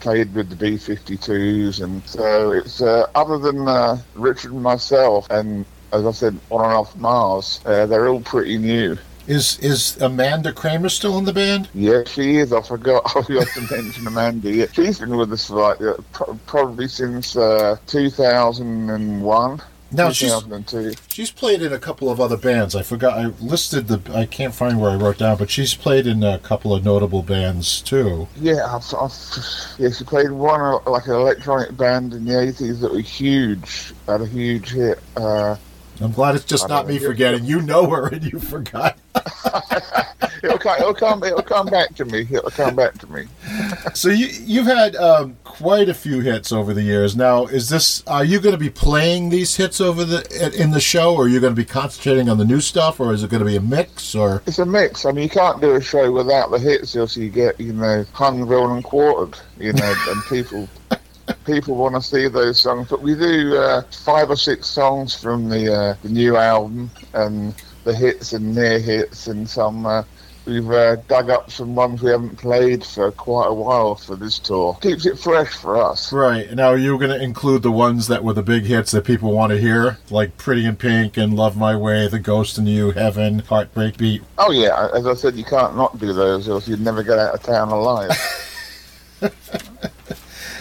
played 0.00 0.34
with 0.34 0.50
the 0.50 0.56
B-52s. 0.56 1.82
And 1.82 2.06
so 2.06 2.52
it's, 2.52 2.80
uh, 2.80 3.06
other 3.14 3.38
than 3.38 3.66
uh, 3.68 3.98
Richard 4.14 4.52
and 4.52 4.62
myself, 4.62 5.28
and 5.30 5.64
as 5.92 6.04
I 6.04 6.10
said, 6.10 6.38
on 6.50 6.64
and 6.64 6.74
off 6.74 6.96
Mars, 6.96 7.60
uh, 7.64 7.86
they're 7.86 8.08
all 8.08 8.20
pretty 8.20 8.58
new. 8.58 8.96
Is 9.26 9.58
is 9.58 10.00
Amanda 10.00 10.52
Kramer 10.52 10.88
still 10.88 11.18
in 11.18 11.24
the 11.24 11.32
band? 11.32 11.68
Yeah, 11.74 12.04
she 12.06 12.36
is. 12.36 12.52
I 12.52 12.62
forgot. 12.62 13.02
I 13.16 13.22
forgot 13.22 13.48
to 13.54 13.60
mention 13.74 14.06
Amanda. 14.06 14.72
She's 14.72 15.00
been 15.00 15.16
with 15.16 15.32
us 15.32 15.48
for 15.48 15.54
like 15.54 15.80
uh, 15.80 15.94
pro- 16.12 16.38
probably 16.46 16.86
since 16.86 17.34
uh, 17.34 17.76
2001. 17.88 19.62
Now 19.92 20.10
she's 20.10 20.34
she's 21.08 21.30
played 21.30 21.62
in 21.62 21.72
a 21.72 21.78
couple 21.78 22.10
of 22.10 22.20
other 22.20 22.36
bands. 22.36 22.74
I 22.74 22.82
forgot. 22.82 23.18
I 23.18 23.26
listed 23.40 23.86
the. 23.86 24.00
I 24.12 24.26
can't 24.26 24.54
find 24.54 24.80
where 24.80 24.90
I 24.90 24.96
wrote 24.96 25.18
down, 25.18 25.36
but 25.36 25.48
she's 25.48 25.74
played 25.74 26.06
in 26.06 26.24
a 26.24 26.38
couple 26.40 26.74
of 26.74 26.84
notable 26.84 27.22
bands 27.22 27.82
too. 27.82 28.26
Yeah, 28.40 28.66
I've, 28.66 28.84
I've, 28.94 29.12
yeah. 29.78 29.90
She 29.90 30.04
played 30.04 30.32
one 30.32 30.60
uh, 30.60 30.90
like 30.90 31.06
an 31.06 31.14
electronic 31.14 31.76
band 31.76 32.14
in 32.14 32.24
the 32.24 32.32
'80s 32.32 32.80
that 32.80 32.92
was 32.92 33.08
huge. 33.08 33.94
Had 34.06 34.22
a 34.22 34.26
huge 34.26 34.72
hit. 34.72 34.98
Uh, 35.16 35.56
I'm 36.00 36.12
glad 36.12 36.34
it's 36.34 36.44
just 36.44 36.68
not 36.68 36.88
me 36.88 36.98
forgetting. 36.98 37.44
You 37.44 37.62
know 37.62 37.88
her 37.88 38.08
and 38.08 38.24
you 38.24 38.40
forgot. 38.40 38.98
it'll, 40.46 40.58
come, 40.58 40.78
it'll 40.78 40.94
come. 40.94 41.24
It'll 41.24 41.42
come 41.42 41.66
back 41.66 41.94
to 41.96 42.04
me. 42.04 42.26
It'll 42.30 42.50
come 42.50 42.74
back 42.74 42.98
to 42.98 43.06
me. 43.06 43.26
so 43.94 44.08
you 44.08 44.26
you've 44.26 44.66
had 44.66 44.96
um, 44.96 45.36
quite 45.44 45.88
a 45.88 45.94
few 45.94 46.20
hits 46.20 46.52
over 46.52 46.72
the 46.72 46.82
years. 46.82 47.16
Now, 47.16 47.46
is 47.46 47.68
this? 47.68 48.02
Are 48.06 48.24
you 48.24 48.40
going 48.40 48.54
to 48.54 48.58
be 48.58 48.70
playing 48.70 49.28
these 49.28 49.56
hits 49.56 49.80
over 49.80 50.04
the 50.04 50.52
in 50.60 50.70
the 50.70 50.80
show, 50.80 51.14
or 51.14 51.24
are 51.24 51.28
you 51.28 51.40
going 51.40 51.54
to 51.54 51.60
be 51.60 51.64
concentrating 51.64 52.28
on 52.28 52.38
the 52.38 52.44
new 52.44 52.60
stuff, 52.60 53.00
or 53.00 53.12
is 53.12 53.22
it 53.22 53.30
going 53.30 53.40
to 53.42 53.46
be 53.46 53.56
a 53.56 53.60
mix? 53.60 54.14
Or 54.14 54.42
it's 54.46 54.58
a 54.58 54.66
mix. 54.66 55.04
I 55.04 55.12
mean, 55.12 55.24
you 55.24 55.30
can't 55.30 55.60
do 55.60 55.74
a 55.74 55.80
show 55.80 56.10
without 56.12 56.50
the 56.50 56.58
hits, 56.58 56.96
else 56.96 57.16
you 57.16 57.30
get 57.30 57.58
you 57.60 57.72
know 57.72 58.04
hung, 58.12 58.46
drawn, 58.46 58.72
and 58.76 58.84
quartered. 58.84 59.38
You 59.58 59.72
know, 59.72 59.94
and 60.08 60.22
people 60.24 60.68
people 61.46 61.76
want 61.76 61.94
to 61.94 62.02
see 62.02 62.28
those 62.28 62.60
songs. 62.60 62.88
But 62.88 63.02
we 63.02 63.14
do 63.14 63.56
uh, 63.56 63.82
five 63.90 64.30
or 64.30 64.36
six 64.36 64.66
songs 64.66 65.14
from 65.14 65.48
the 65.48 65.72
uh, 65.72 65.96
the 66.02 66.08
new 66.08 66.36
album 66.36 66.90
and 67.14 67.54
the 67.84 67.94
hits 67.94 68.32
and 68.32 68.54
near 68.54 68.78
hits 68.78 69.26
and 69.26 69.48
some. 69.48 69.86
Uh, 69.86 70.02
we've 70.46 70.70
uh, 70.70 70.96
dug 71.08 71.30
up 71.30 71.50
some 71.50 71.74
ones 71.74 72.02
we 72.02 72.10
haven't 72.10 72.36
played 72.36 72.84
for 72.84 73.10
quite 73.12 73.48
a 73.48 73.54
while 73.54 73.94
for 73.96 74.16
this 74.16 74.38
tour. 74.38 74.78
Keeps 74.80 75.04
it 75.06 75.18
fresh 75.18 75.54
for 75.54 75.76
us. 75.76 76.12
Right. 76.12 76.50
Now, 76.54 76.68
are 76.68 76.78
you 76.78 76.96
going 76.98 77.10
to 77.10 77.22
include 77.22 77.62
the 77.62 77.72
ones 77.72 78.06
that 78.08 78.24
were 78.24 78.32
the 78.32 78.42
big 78.42 78.64
hits 78.64 78.92
that 78.92 79.04
people 79.04 79.32
want 79.32 79.50
to 79.50 79.58
hear, 79.58 79.98
like 80.10 80.36
Pretty 80.36 80.64
in 80.64 80.76
Pink 80.76 81.16
and 81.16 81.34
Love 81.34 81.56
My 81.56 81.76
Way, 81.76 82.08
The 82.08 82.18
Ghost 82.18 82.58
in 82.58 82.66
You, 82.66 82.92
Heaven, 82.92 83.40
Heartbreak 83.40 83.98
Beat? 83.98 84.22
Oh, 84.38 84.52
yeah. 84.52 84.88
As 84.94 85.06
I 85.06 85.14
said, 85.14 85.34
you 85.36 85.44
can't 85.44 85.76
not 85.76 85.98
do 85.98 86.12
those, 86.12 86.48
else 86.48 86.68
you'd 86.68 86.80
never 86.80 87.02
get 87.02 87.18
out 87.18 87.34
of 87.34 87.42
town 87.42 87.68
alive. 87.68 88.10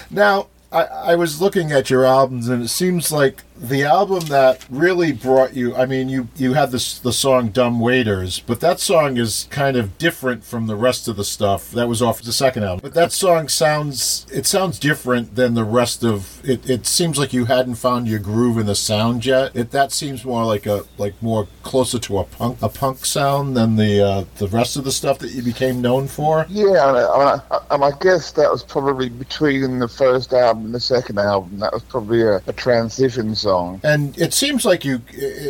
now, 0.10 0.48
I, 0.72 0.84
I 0.84 1.16
was 1.16 1.42
looking 1.42 1.72
at 1.72 1.90
your 1.90 2.06
albums, 2.06 2.50
and 2.50 2.64
it 2.64 2.70
seems 2.70 3.12
like 3.12 3.44
the 3.58 3.84
album 3.84 4.20
that 4.28 4.66
really 4.70 5.12
brought 5.14 5.54
you 5.54 5.76
i 5.76 5.86
mean 5.86 6.10
you 6.10 6.28
you 6.36 6.54
had 6.54 6.72
this 6.72 7.00
the 7.00 7.14
song 7.14 7.50
dumb 7.50 7.80
waiters 7.80 8.40
but 8.42 8.60
that 8.60 8.80
song 8.80 9.18
is 9.18 9.48
kind 9.50 9.78
of 9.78 9.98
different 9.98 10.44
from 10.44 10.68
the 10.68 10.76
rest 10.76 11.08
of 11.08 11.16
the 11.16 11.24
stuff 11.24 11.72
that 11.72 11.88
was 11.88 12.02
off 12.02 12.22
the 12.22 12.34
second 12.34 12.64
album. 12.64 12.80
But 12.82 12.94
that 12.94 13.12
song 13.12 13.48
sounds 13.48 14.26
it 14.32 14.46
sounds 14.46 14.80
different 14.80 15.36
than 15.36 15.54
the 15.54 15.64
rest 15.64 16.04
of 16.04 16.42
it 16.48 16.70
it 16.70 16.86
seems 16.86 17.18
like 17.18 17.34
you 17.34 17.46
hadn't 17.46 17.76
found 17.76 18.08
your 18.08 18.20
groove 18.20 18.58
in 18.58 18.66
the 18.66 18.76
sound 18.76 19.26
yet. 19.26 19.56
It 19.56 19.72
that 19.72 19.92
seems 19.92 20.26
more 20.26 20.46
like 20.46 20.66
a 20.66 20.84
like 20.98 21.22
more 21.22 21.48
closer 21.64 22.00
to 22.00 22.20
a 22.20 22.24
punk 22.24 22.62
a 22.62 22.70
punk 22.70 23.06
sound 23.06 23.56
than 23.56 23.76
the 23.76 24.02
uh 24.02 24.26
the 24.38 24.48
rest 24.48 24.76
of 24.78 24.84
the 24.84 24.92
stuff 24.92 25.20
that 25.20 25.32
you 25.32 25.42
became 25.42 25.82
known 25.82 26.08
for. 26.08 26.46
Yeah 26.50 26.90
and 26.90 26.98
I, 26.98 27.40
I, 27.72 27.76
I 27.76 27.92
guess 28.02 28.32
that 28.34 28.52
was 28.52 28.64
probably 28.64 29.10
between 29.10 29.80
the 29.80 29.88
first 29.88 30.34
album 30.34 30.66
and 30.66 30.76
the 30.76 30.80
second 30.80 31.20
album. 31.20 31.60
That 31.60 31.74
was 31.74 31.84
probably 31.84 32.22
a, 32.22 32.42
a 32.48 32.54
transition 32.54 33.36
And 33.84 34.18
it 34.18 34.34
seems 34.34 34.66
like 34.66 34.86
you 34.86 35.02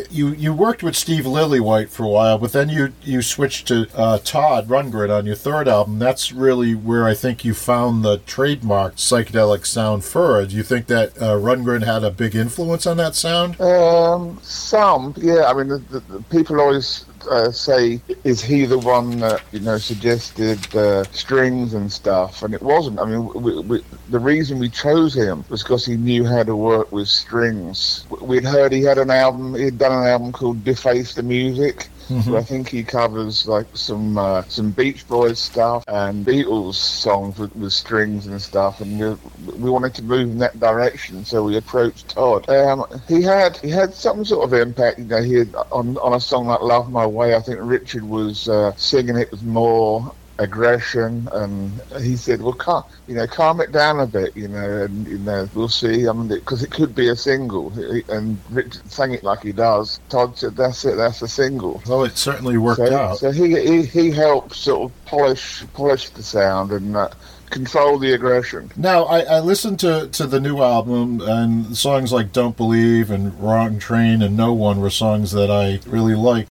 you 0.09 0.29
you 0.29 0.53
worked 0.53 0.83
with 0.83 0.95
Steve 0.95 1.25
Lillywhite 1.25 1.89
for 1.89 2.03
a 2.03 2.09
while, 2.09 2.37
but 2.37 2.51
then 2.51 2.69
you 2.69 2.93
you 3.01 3.21
switched 3.21 3.67
to 3.67 3.87
uh, 3.95 4.19
Todd 4.19 4.67
Rundgren 4.67 5.15
on 5.15 5.25
your 5.25 5.35
third 5.35 5.67
album. 5.67 5.99
That's 5.99 6.31
really 6.31 6.75
where 6.75 7.05
I 7.05 7.13
think 7.13 7.45
you 7.45 7.53
found 7.53 8.03
the 8.03 8.17
trademark 8.19 8.95
psychedelic 8.95 9.65
sound 9.65 10.03
for. 10.03 10.45
Do 10.45 10.55
you 10.55 10.63
think 10.63 10.87
that 10.87 11.17
uh, 11.17 11.35
Rundgren 11.35 11.83
had 11.83 12.03
a 12.03 12.11
big 12.11 12.35
influence 12.35 12.85
on 12.85 12.97
that 12.97 13.15
sound? 13.15 13.59
Um, 13.61 14.37
some, 14.41 15.13
yeah. 15.17 15.45
I 15.45 15.53
mean, 15.53 15.67
the, 15.67 15.77
the, 15.77 15.99
the 15.99 16.21
people 16.23 16.59
always 16.59 17.05
uh, 17.27 17.51
say, 17.51 18.01
is 18.23 18.41
he 18.43 18.65
the 18.65 18.79
one 18.79 19.19
that 19.19 19.41
you 19.51 19.59
know 19.59 19.77
suggested 19.77 20.59
uh, 20.75 21.03
strings 21.11 21.73
and 21.73 21.91
stuff? 21.91 22.43
And 22.43 22.53
it 22.53 22.61
wasn't. 22.61 22.99
I 22.99 23.05
mean, 23.05 23.25
we, 23.33 23.59
we, 23.61 23.83
the 24.09 24.19
reason 24.19 24.59
we 24.59 24.69
chose 24.69 25.15
him 25.15 25.43
was 25.49 25.63
because 25.63 25.85
he 25.85 25.95
knew 25.95 26.25
how 26.25 26.43
to 26.43 26.55
work 26.55 26.91
with 26.91 27.07
strings. 27.07 28.05
We'd 28.21 28.45
heard 28.45 28.71
he 28.71 28.81
had 28.81 28.97
an 28.97 29.09
album. 29.09 29.55
He'd 29.55 29.77
done 29.77 29.91
an 29.91 30.07
album 30.07 30.31
called 30.31 30.63
Deface 30.63 31.15
the 31.15 31.23
Music, 31.23 31.89
Mm-hmm. 32.09 32.35
I 32.35 32.43
think 32.43 32.69
he 32.69 32.83
covers 32.83 33.47
like 33.47 33.65
some 33.73 34.17
uh, 34.17 34.43
some 34.47 34.71
Beach 34.71 35.07
Boys 35.07 35.39
stuff 35.39 35.83
and 35.87 36.25
Beatles 36.25 36.75
songs 36.75 37.39
with, 37.39 37.55
with 37.55 37.73
strings 37.73 38.27
and 38.27 38.39
stuff, 38.39 38.81
and 38.81 38.99
we, 38.99 39.53
we, 39.53 39.69
wanted 39.69 39.95
to 39.95 40.03
move 40.03 40.29
in 40.29 40.37
that 40.37 40.59
direction. 40.59 41.25
So 41.25 41.43
we 41.43 41.57
approached 41.57 42.09
Todd. 42.09 42.47
Um, 42.47 42.85
he 43.07 43.23
had 43.23 43.57
he 43.57 43.69
had 43.69 43.93
some 43.93 44.23
sort 44.23 44.45
of 44.45 44.53
impact. 44.53 44.99
You 44.99 45.05
know, 45.05 45.23
he 45.23 45.33
had, 45.33 45.55
on 45.71 45.97
on 45.97 46.13
a 46.13 46.19
song 46.19 46.45
like 46.45 46.61
Love 46.61 46.91
My 46.91 47.07
Way. 47.07 47.35
I 47.35 47.39
think 47.39 47.57
Richard 47.61 48.03
was 48.03 48.47
uh, 48.47 48.73
singing 48.75 49.17
it 49.17 49.31
with 49.31 49.43
more 49.43 50.13
aggression, 50.37 51.27
and 51.31 51.71
he 52.01 52.15
said, 52.15 52.41
"Well, 52.41 52.53
calm, 52.53 52.83
you 53.07 53.15
know, 53.15 53.27
calm 53.27 53.61
it 53.61 53.71
down 53.71 53.99
a 53.99 54.07
bit, 54.07 54.35
you 54.35 54.47
know, 54.47 54.83
and 54.83 55.07
you 55.07 55.17
know, 55.19 55.47
we'll 55.53 55.69
see." 55.69 56.07
I 56.07 56.13
mean, 56.13 56.27
because 56.27 56.63
it 56.63 56.71
could 56.71 56.95
be 56.95 57.09
a 57.09 57.15
single, 57.15 57.71
and 58.09 58.37
Richard 58.49 58.91
sang 58.91 59.13
it 59.13 59.23
like 59.23 59.43
he 59.43 59.51
does. 59.51 59.99
Todd 60.09 60.37
said, 60.37 60.55
"That's 60.55 60.83
it, 60.85 60.95
that's 60.95 61.21
a 61.21 61.27
single." 61.27 61.81
Well, 61.87 62.03
it 62.03 62.17
certainly 62.17 62.57
worked 62.57 62.87
so, 62.87 62.95
out. 62.95 63.17
So 63.19 63.31
he, 63.31 63.59
he 63.59 63.83
he 63.83 64.11
helped 64.11 64.55
sort 64.55 64.91
of 64.91 65.05
polish 65.05 65.63
polish 65.73 66.09
the 66.09 66.23
sound 66.23 66.71
and. 66.71 66.95
Uh, 66.95 67.09
control 67.51 67.99
the 67.99 68.11
aggression. 68.11 68.71
Now, 68.75 69.03
I, 69.03 69.19
I 69.19 69.39
listened 69.39 69.79
to, 69.81 70.07
to 70.07 70.27
the 70.27 70.39
new 70.39 70.61
album, 70.61 71.21
and 71.21 71.77
songs 71.77 72.11
like 72.11 72.33
Don't 72.33 72.57
Believe 72.57 73.11
and 73.11 73.39
Wrong 73.39 73.79
Train 73.79 74.21
and 74.21 74.35
No 74.35 74.51
One 74.51 74.81
were 74.81 74.89
songs 74.89 75.31
that 75.31 75.51
I 75.51 75.79
really 75.87 76.15
like. 76.15 76.47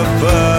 Somewhere 0.00 0.49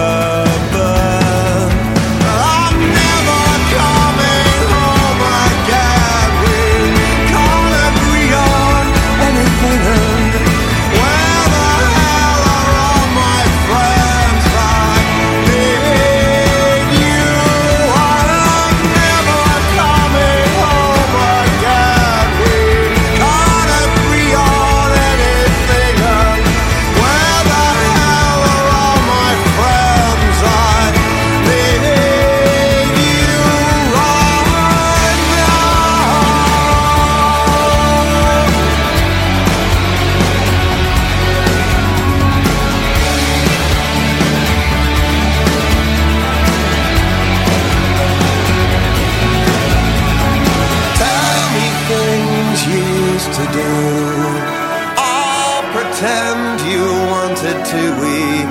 pretend 56.02 56.60
you 56.62 56.82
wanted 57.14 57.64
to. 57.64 57.82
We 58.02 58.44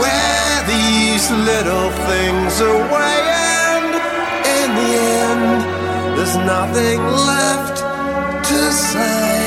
wear 0.00 0.66
these 0.66 1.30
little 1.30 1.90
things 2.10 2.60
away, 2.60 3.20
and 3.70 3.94
in 4.58 4.68
the 4.80 4.90
end, 5.22 6.18
there's 6.18 6.36
nothing 6.36 7.00
left 7.06 7.78
to 8.48 8.72
say. 8.72 9.37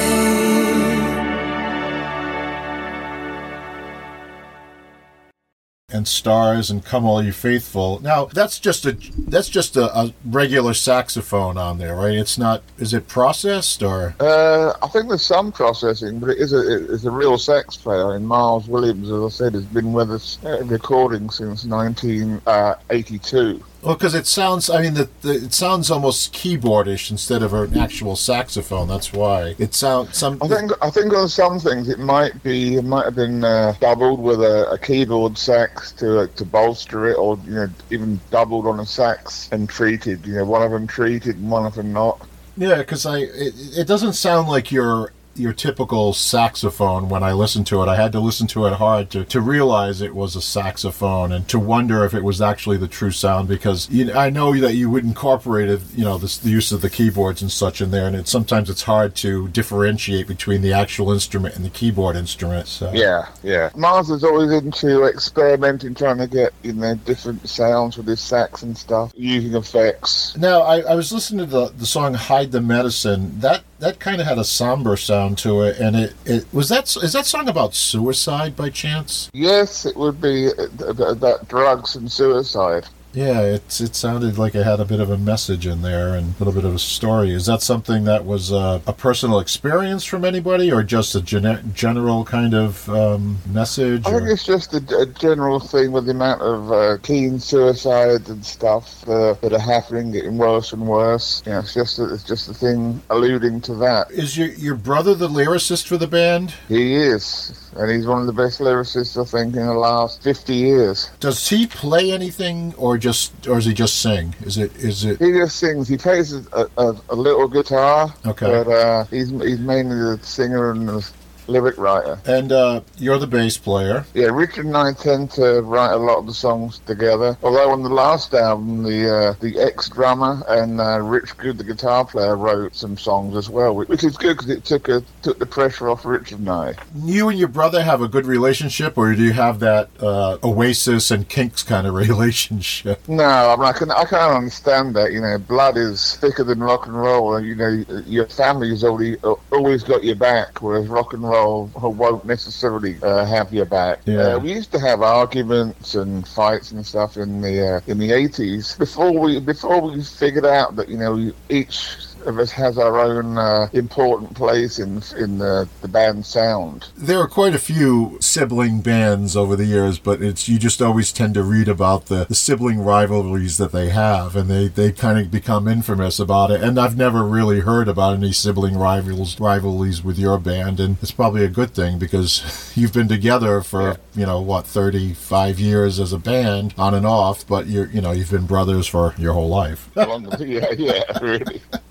And 6.01 6.07
stars 6.07 6.71
and 6.71 6.83
come 6.83 7.05
all 7.05 7.21
you 7.21 7.31
faithful 7.31 7.99
now 7.99 8.25
that's 8.25 8.57
just 8.59 8.87
a 8.87 8.97
that's 9.27 9.49
just 9.49 9.77
a, 9.77 9.95
a 9.95 10.11
regular 10.25 10.73
saxophone 10.73 11.59
on 11.59 11.77
there 11.77 11.95
right 11.95 12.15
it's 12.15 12.39
not 12.39 12.63
is 12.79 12.91
it 12.91 13.07
processed 13.07 13.83
or 13.83 14.15
Uh, 14.19 14.73
I 14.81 14.87
think 14.87 15.09
there's 15.09 15.21
some 15.21 15.51
processing, 15.51 16.17
but 16.19 16.31
it 16.31 16.39
is 16.39 16.53
a 16.53 16.59
it 16.59 16.89
is 16.89 17.05
a 17.05 17.11
real 17.11 17.37
sax 17.37 17.77
player. 17.77 18.15
And 18.15 18.27
Mars 18.27 18.67
Williams, 18.67 19.11
as 19.11 19.21
I 19.21 19.29
said, 19.29 19.53
has 19.53 19.65
been 19.65 19.93
with 19.93 20.11
us 20.11 20.39
uh, 20.43 20.63
recording 20.63 21.29
since 21.29 21.65
1982. 21.65 23.63
Well, 23.81 23.95
because 23.95 24.13
it 24.13 24.27
sounds, 24.27 24.69
I 24.69 24.81
mean, 24.81 24.93
the, 24.93 25.09
the, 25.21 25.33
it 25.33 25.53
sounds 25.53 25.89
almost 25.89 26.33
keyboardish 26.33 27.09
instead 27.09 27.41
of 27.41 27.53
an 27.53 27.77
actual 27.77 28.15
saxophone. 28.15 28.87
That's 28.87 29.11
why 29.11 29.55
it 29.57 29.73
sounds 29.73 30.15
some. 30.15 30.37
I 30.41 30.47
think 30.47 30.71
I 30.81 30.89
think 30.91 31.13
on 31.13 31.27
some 31.27 31.59
things 31.59 31.89
it 31.89 31.97
might 31.97 32.43
be 32.43 32.75
it 32.75 32.83
might 32.83 33.05
have 33.05 33.15
been 33.15 33.43
uh, 33.43 33.73
doubled 33.79 34.21
with 34.21 34.41
a, 34.41 34.69
a 34.71 34.77
keyboard 34.77 35.37
sax 35.37 35.91
to 35.93 36.21
uh, 36.21 36.27
to 36.27 36.45
bolster 36.45 37.07
it, 37.07 37.17
or 37.17 37.39
you 37.45 37.53
know 37.53 37.69
even 37.89 38.19
doubled 38.29 38.67
on 38.67 38.79
a 38.79 38.85
sax 38.85 39.49
and 39.51 39.67
treated. 39.67 40.25
You 40.27 40.35
know, 40.35 40.45
one 40.45 40.61
of 40.61 40.71
them 40.71 40.85
treated 40.85 41.37
and 41.37 41.49
one 41.49 41.65
of 41.65 41.73
them 41.73 41.91
not. 41.91 42.27
Yeah, 42.57 42.77
because 42.77 43.07
I 43.07 43.19
it, 43.19 43.53
it 43.77 43.87
doesn't 43.87 44.13
sound 44.13 44.47
like 44.47 44.71
you're 44.71 45.11
your 45.35 45.53
typical 45.53 46.13
saxophone 46.13 47.09
when 47.09 47.23
I 47.23 47.33
listened 47.33 47.67
to 47.67 47.81
it. 47.81 47.87
I 47.87 47.95
had 47.95 48.11
to 48.13 48.19
listen 48.19 48.47
to 48.47 48.65
it 48.65 48.73
hard 48.73 49.09
to, 49.11 49.23
to 49.25 49.41
realize 49.41 50.01
it 50.01 50.15
was 50.15 50.35
a 50.35 50.41
saxophone 50.41 51.31
and 51.31 51.47
to 51.49 51.59
wonder 51.59 52.05
if 52.05 52.13
it 52.13 52.23
was 52.23 52.41
actually 52.41 52.77
the 52.77 52.87
true 52.87 53.11
sound 53.11 53.47
because 53.47 53.89
you, 53.89 54.11
I 54.13 54.29
know 54.29 54.55
that 54.59 54.75
you 54.75 54.89
would 54.89 55.03
incorporate 55.03 55.69
it, 55.69 55.81
you 55.95 56.03
know, 56.03 56.17
this, 56.17 56.37
the 56.37 56.49
use 56.49 56.71
of 56.71 56.81
the 56.81 56.89
keyboards 56.89 57.41
and 57.41 57.51
such 57.51 57.81
in 57.81 57.91
there, 57.91 58.07
and 58.07 58.15
it, 58.15 58.27
sometimes 58.27 58.69
it's 58.69 58.83
hard 58.83 59.15
to 59.17 59.47
differentiate 59.49 60.27
between 60.27 60.61
the 60.61 60.73
actual 60.73 61.11
instrument 61.11 61.55
and 61.55 61.65
the 61.65 61.69
keyboard 61.69 62.15
instrument. 62.15 62.67
So. 62.67 62.91
Yeah, 62.93 63.27
yeah. 63.43 63.69
Mars 63.75 64.09
is 64.09 64.23
always 64.23 64.51
into 64.51 65.03
experimenting, 65.05 65.95
trying 65.95 66.17
to 66.17 66.27
get 66.27 66.53
you 66.63 66.73
know 66.73 66.95
different 66.95 67.47
sounds 67.47 67.97
with 67.97 68.07
his 68.07 68.19
sax 68.19 68.63
and 68.63 68.77
stuff, 68.77 69.13
using 69.15 69.55
effects. 69.55 70.35
Now, 70.37 70.61
I, 70.61 70.81
I 70.81 70.95
was 70.95 71.11
listening 71.11 71.45
to 71.45 71.51
the, 71.51 71.67
the 71.69 71.85
song 71.85 72.13
"Hide 72.13 72.51
the 72.51 72.61
Medicine." 72.61 73.39
That 73.39 73.63
that 73.81 73.99
kind 73.99 74.21
of 74.21 74.27
had 74.27 74.37
a 74.37 74.43
somber 74.43 74.95
sound 74.95 75.37
to 75.39 75.63
it, 75.63 75.79
and 75.79 75.95
it, 75.95 76.13
it 76.25 76.45
was 76.53 76.69
that 76.69 76.95
is 76.97 77.13
that 77.13 77.25
song 77.25 77.49
about 77.49 77.73
suicide 77.73 78.55
by 78.55 78.69
chance? 78.69 79.29
Yes, 79.33 79.85
it 79.85 79.97
would 79.97 80.21
be 80.21 80.47
uh, 80.47 80.93
about 81.03 81.47
drugs 81.49 81.95
and 81.95 82.09
suicide. 82.09 82.87
Yeah, 83.13 83.41
it's 83.41 83.81
it 83.81 83.95
sounded 83.95 84.37
like 84.37 84.55
it 84.55 84.63
had 84.63 84.79
a 84.79 84.85
bit 84.85 84.99
of 84.99 85.09
a 85.09 85.17
message 85.17 85.67
in 85.67 85.81
there 85.81 86.15
and 86.15 86.33
a 86.35 86.43
little 86.43 86.53
bit 86.53 86.63
of 86.65 86.73
a 86.73 86.79
story. 86.79 87.31
Is 87.31 87.45
that 87.45 87.61
something 87.61 88.05
that 88.05 88.25
was 88.25 88.51
uh, 88.51 88.79
a 88.87 88.93
personal 88.93 89.39
experience 89.39 90.05
from 90.05 90.23
anybody, 90.23 90.71
or 90.71 90.81
just 90.81 91.13
a 91.15 91.21
gen- 91.21 91.71
general 91.73 92.23
kind 92.23 92.53
of 92.53 92.87
um, 92.89 93.37
message? 93.49 94.05
I 94.05 94.11
think 94.11 94.29
it's 94.29 94.45
just 94.45 94.73
a, 94.73 94.97
a 94.97 95.05
general 95.05 95.59
thing 95.59 95.91
with 95.91 96.05
the 96.05 96.11
amount 96.11 96.41
of 96.41 96.71
uh, 96.71 96.97
teen 97.03 97.39
suicides 97.39 98.29
and 98.29 98.45
stuff 98.45 99.07
uh, 99.07 99.33
that 99.41 99.51
are 99.51 99.59
happening, 99.59 100.11
getting 100.11 100.37
worse 100.37 100.71
and 100.71 100.87
worse. 100.87 101.43
Yeah, 101.45 101.59
it's 101.59 101.73
just 101.73 101.99
a, 101.99 102.13
it's 102.13 102.23
just 102.23 102.49
a 102.49 102.53
thing 102.53 103.01
alluding 103.09 103.61
to 103.61 103.75
that. 103.75 104.09
Is 104.11 104.37
your 104.37 104.47
your 104.49 104.75
brother 104.75 105.15
the 105.15 105.27
lyricist 105.27 105.85
for 105.85 105.97
the 105.97 106.07
band? 106.07 106.53
He 106.69 106.95
is, 106.95 107.70
and 107.75 107.91
he's 107.91 108.05
one 108.05 108.21
of 108.21 108.27
the 108.27 108.33
best 108.33 108.59
lyricists 108.59 109.21
I 109.21 109.25
think 109.25 109.55
in 109.55 109.65
the 109.65 109.73
last 109.73 110.21
fifty 110.23 110.55
years. 110.55 111.09
Does 111.19 111.47
he 111.47 111.67
play 111.67 112.11
anything, 112.11 112.73
or 112.77 112.97
just 112.97 113.47
or 113.47 113.55
does 113.55 113.65
he 113.65 113.73
just 113.73 114.01
sing? 114.01 114.35
Is 114.41 114.57
it 114.57 114.75
is 114.77 115.05
it 115.05 115.19
He 115.19 115.31
just 115.31 115.57
sings. 115.57 115.87
He 115.87 115.97
plays 115.97 116.33
a, 116.33 116.67
a, 116.77 116.95
a 117.09 117.15
little 117.15 117.47
guitar, 117.47 118.13
okay? 118.25 118.45
but 118.45 118.67
uh, 118.67 119.05
he's 119.05 119.29
he's 119.29 119.59
mainly 119.59 119.95
the 119.95 120.19
singer 120.23 120.71
and 120.71 120.87
the 120.87 121.11
lyric 121.51 121.77
writer. 121.77 122.19
And 122.25 122.51
uh, 122.51 122.81
you're 122.97 123.17
the 123.17 123.27
bass 123.27 123.57
player. 123.57 124.05
Yeah, 124.13 124.27
Richard 124.27 124.65
and 124.65 124.77
I 124.77 124.93
tend 124.93 125.31
to 125.31 125.61
write 125.61 125.91
a 125.91 125.97
lot 125.97 126.17
of 126.17 126.25
the 126.25 126.33
songs 126.33 126.79
together. 126.85 127.37
Although 127.43 127.71
on 127.71 127.83
the 127.83 127.89
last 127.89 128.33
album, 128.33 128.83
the 128.83 129.09
uh, 129.09 129.33
the 129.39 129.59
ex 129.59 129.89
drummer 129.89 130.43
and 130.47 130.79
uh, 130.79 130.99
Rich 130.99 131.37
Good, 131.37 131.57
the 131.57 131.63
guitar 131.63 132.05
player, 132.05 132.35
wrote 132.35 132.75
some 132.75 132.97
songs 132.97 133.35
as 133.35 133.49
well, 133.49 133.75
which, 133.75 134.03
is 134.03 134.17
good 134.17 134.37
because 134.37 134.49
it 134.49 134.65
took 134.65 134.89
a, 134.89 135.03
took 135.21 135.39
the 135.39 135.45
pressure 135.45 135.89
off 135.89 136.05
Richard 136.05 136.39
and 136.39 136.49
I. 136.49 136.75
You 136.95 137.29
and 137.29 137.37
your 137.37 137.47
brother 137.47 137.83
have 137.83 138.01
a 138.01 138.07
good 138.07 138.25
relationship, 138.25 138.97
or 138.97 139.13
do 139.13 139.23
you 139.23 139.33
have 139.33 139.59
that 139.59 139.89
uh, 139.99 140.37
Oasis 140.43 141.11
and 141.11 141.27
Kinks 141.27 141.63
kind 141.63 141.85
of 141.85 141.93
relationship? 142.05 143.07
No, 143.07 143.23
I, 143.23 143.55
mean, 143.55 143.65
I 143.65 143.73
can 143.73 143.91
I 143.91 144.05
can't 144.05 144.33
understand 144.33 144.95
that. 144.95 145.11
You 145.11 145.21
know, 145.21 145.37
blood 145.37 145.77
is 145.77 146.15
thicker 146.17 146.43
than 146.43 146.61
rock 146.61 146.87
and 146.87 146.95
roll, 146.95 147.35
and 147.35 147.45
you 147.45 147.55
know 147.55 147.83
your 148.05 148.27
family's 148.27 148.83
already 148.83 149.17
always 149.51 149.83
got 149.83 150.03
your 150.03 150.15
back, 150.15 150.61
whereas 150.61 150.87
rock 150.87 151.13
and 151.13 151.23
roll 151.23 151.40
won't 151.45 152.25
necessarily 152.25 152.97
uh, 153.01 153.25
have 153.25 153.53
your 153.53 153.65
back. 153.65 153.99
Yeah. 154.05 154.35
Uh, 154.35 154.39
we 154.39 154.53
used 154.53 154.71
to 154.71 154.79
have 154.79 155.01
arguments 155.01 155.95
and 155.95 156.27
fights 156.27 156.71
and 156.71 156.85
stuff 156.85 157.17
in 157.17 157.41
the 157.41 157.75
uh, 157.75 157.81
in 157.87 157.97
the 157.97 158.11
eighties 158.11 158.75
before 158.75 159.11
we 159.11 159.39
before 159.39 159.81
we 159.81 160.03
figured 160.03 160.45
out 160.45 160.75
that 160.75 160.89
you 160.89 160.97
know 160.97 161.31
each 161.49 161.97
of 162.23 162.39
us 162.39 162.51
has 162.51 162.77
our 162.77 162.99
own 162.99 163.37
uh, 163.37 163.67
important 163.73 164.35
place 164.35 164.79
in 164.79 165.01
in 165.17 165.37
the, 165.37 165.67
the 165.81 165.87
band 165.87 166.25
sound. 166.25 166.87
There 166.95 167.19
are 167.19 167.27
quite 167.27 167.53
a 167.55 167.59
few 167.59 168.17
sibling 168.19 168.81
bands 168.81 169.35
over 169.35 169.55
the 169.55 169.65
years, 169.65 169.99
but 169.99 170.21
it's 170.21 170.47
you 170.49 170.59
just 170.59 170.81
always 170.81 171.11
tend 171.11 171.33
to 171.35 171.43
read 171.43 171.67
about 171.67 172.07
the, 172.07 172.25
the 172.25 172.35
sibling 172.35 172.79
rivalries 172.79 173.57
that 173.57 173.71
they 173.71 173.89
have, 173.89 174.35
and 174.35 174.49
they, 174.49 174.67
they 174.67 174.91
kind 174.91 175.19
of 175.19 175.31
become 175.31 175.67
infamous 175.67 176.19
about 176.19 176.51
it. 176.51 176.61
And 176.61 176.79
I've 176.79 176.97
never 176.97 177.23
really 177.23 177.61
heard 177.61 177.87
about 177.87 178.15
any 178.15 178.31
sibling 178.31 178.77
rivals 178.77 179.39
rivalries 179.39 180.03
with 180.03 180.17
your 180.19 180.37
band, 180.39 180.79
and 180.79 180.97
it's 181.01 181.11
probably 181.11 181.43
a 181.43 181.49
good 181.49 181.73
thing 181.73 181.97
because 181.99 182.71
you've 182.75 182.93
been 182.93 183.07
together 183.07 183.61
for 183.61 183.81
Yeah. 183.81 183.95
you 184.15 184.25
know 184.25 184.41
what 184.41 184.65
thirty 184.67 185.13
five 185.13 185.59
years 185.59 185.99
as 185.99 186.13
a 186.13 186.17
band 186.19 186.73
on 186.77 186.93
and 186.93 187.05
off, 187.05 187.45
but 187.47 187.67
you're 187.67 187.87
you 187.87 188.01
know 188.01 188.11
you've 188.11 188.31
been 188.31 188.45
brothers 188.45 188.87
for 188.87 189.13
your 189.17 189.33
whole 189.33 189.49
life. 189.49 189.89
Yeah, 190.39 190.71
yeah, 190.77 191.03
really. 191.21 191.61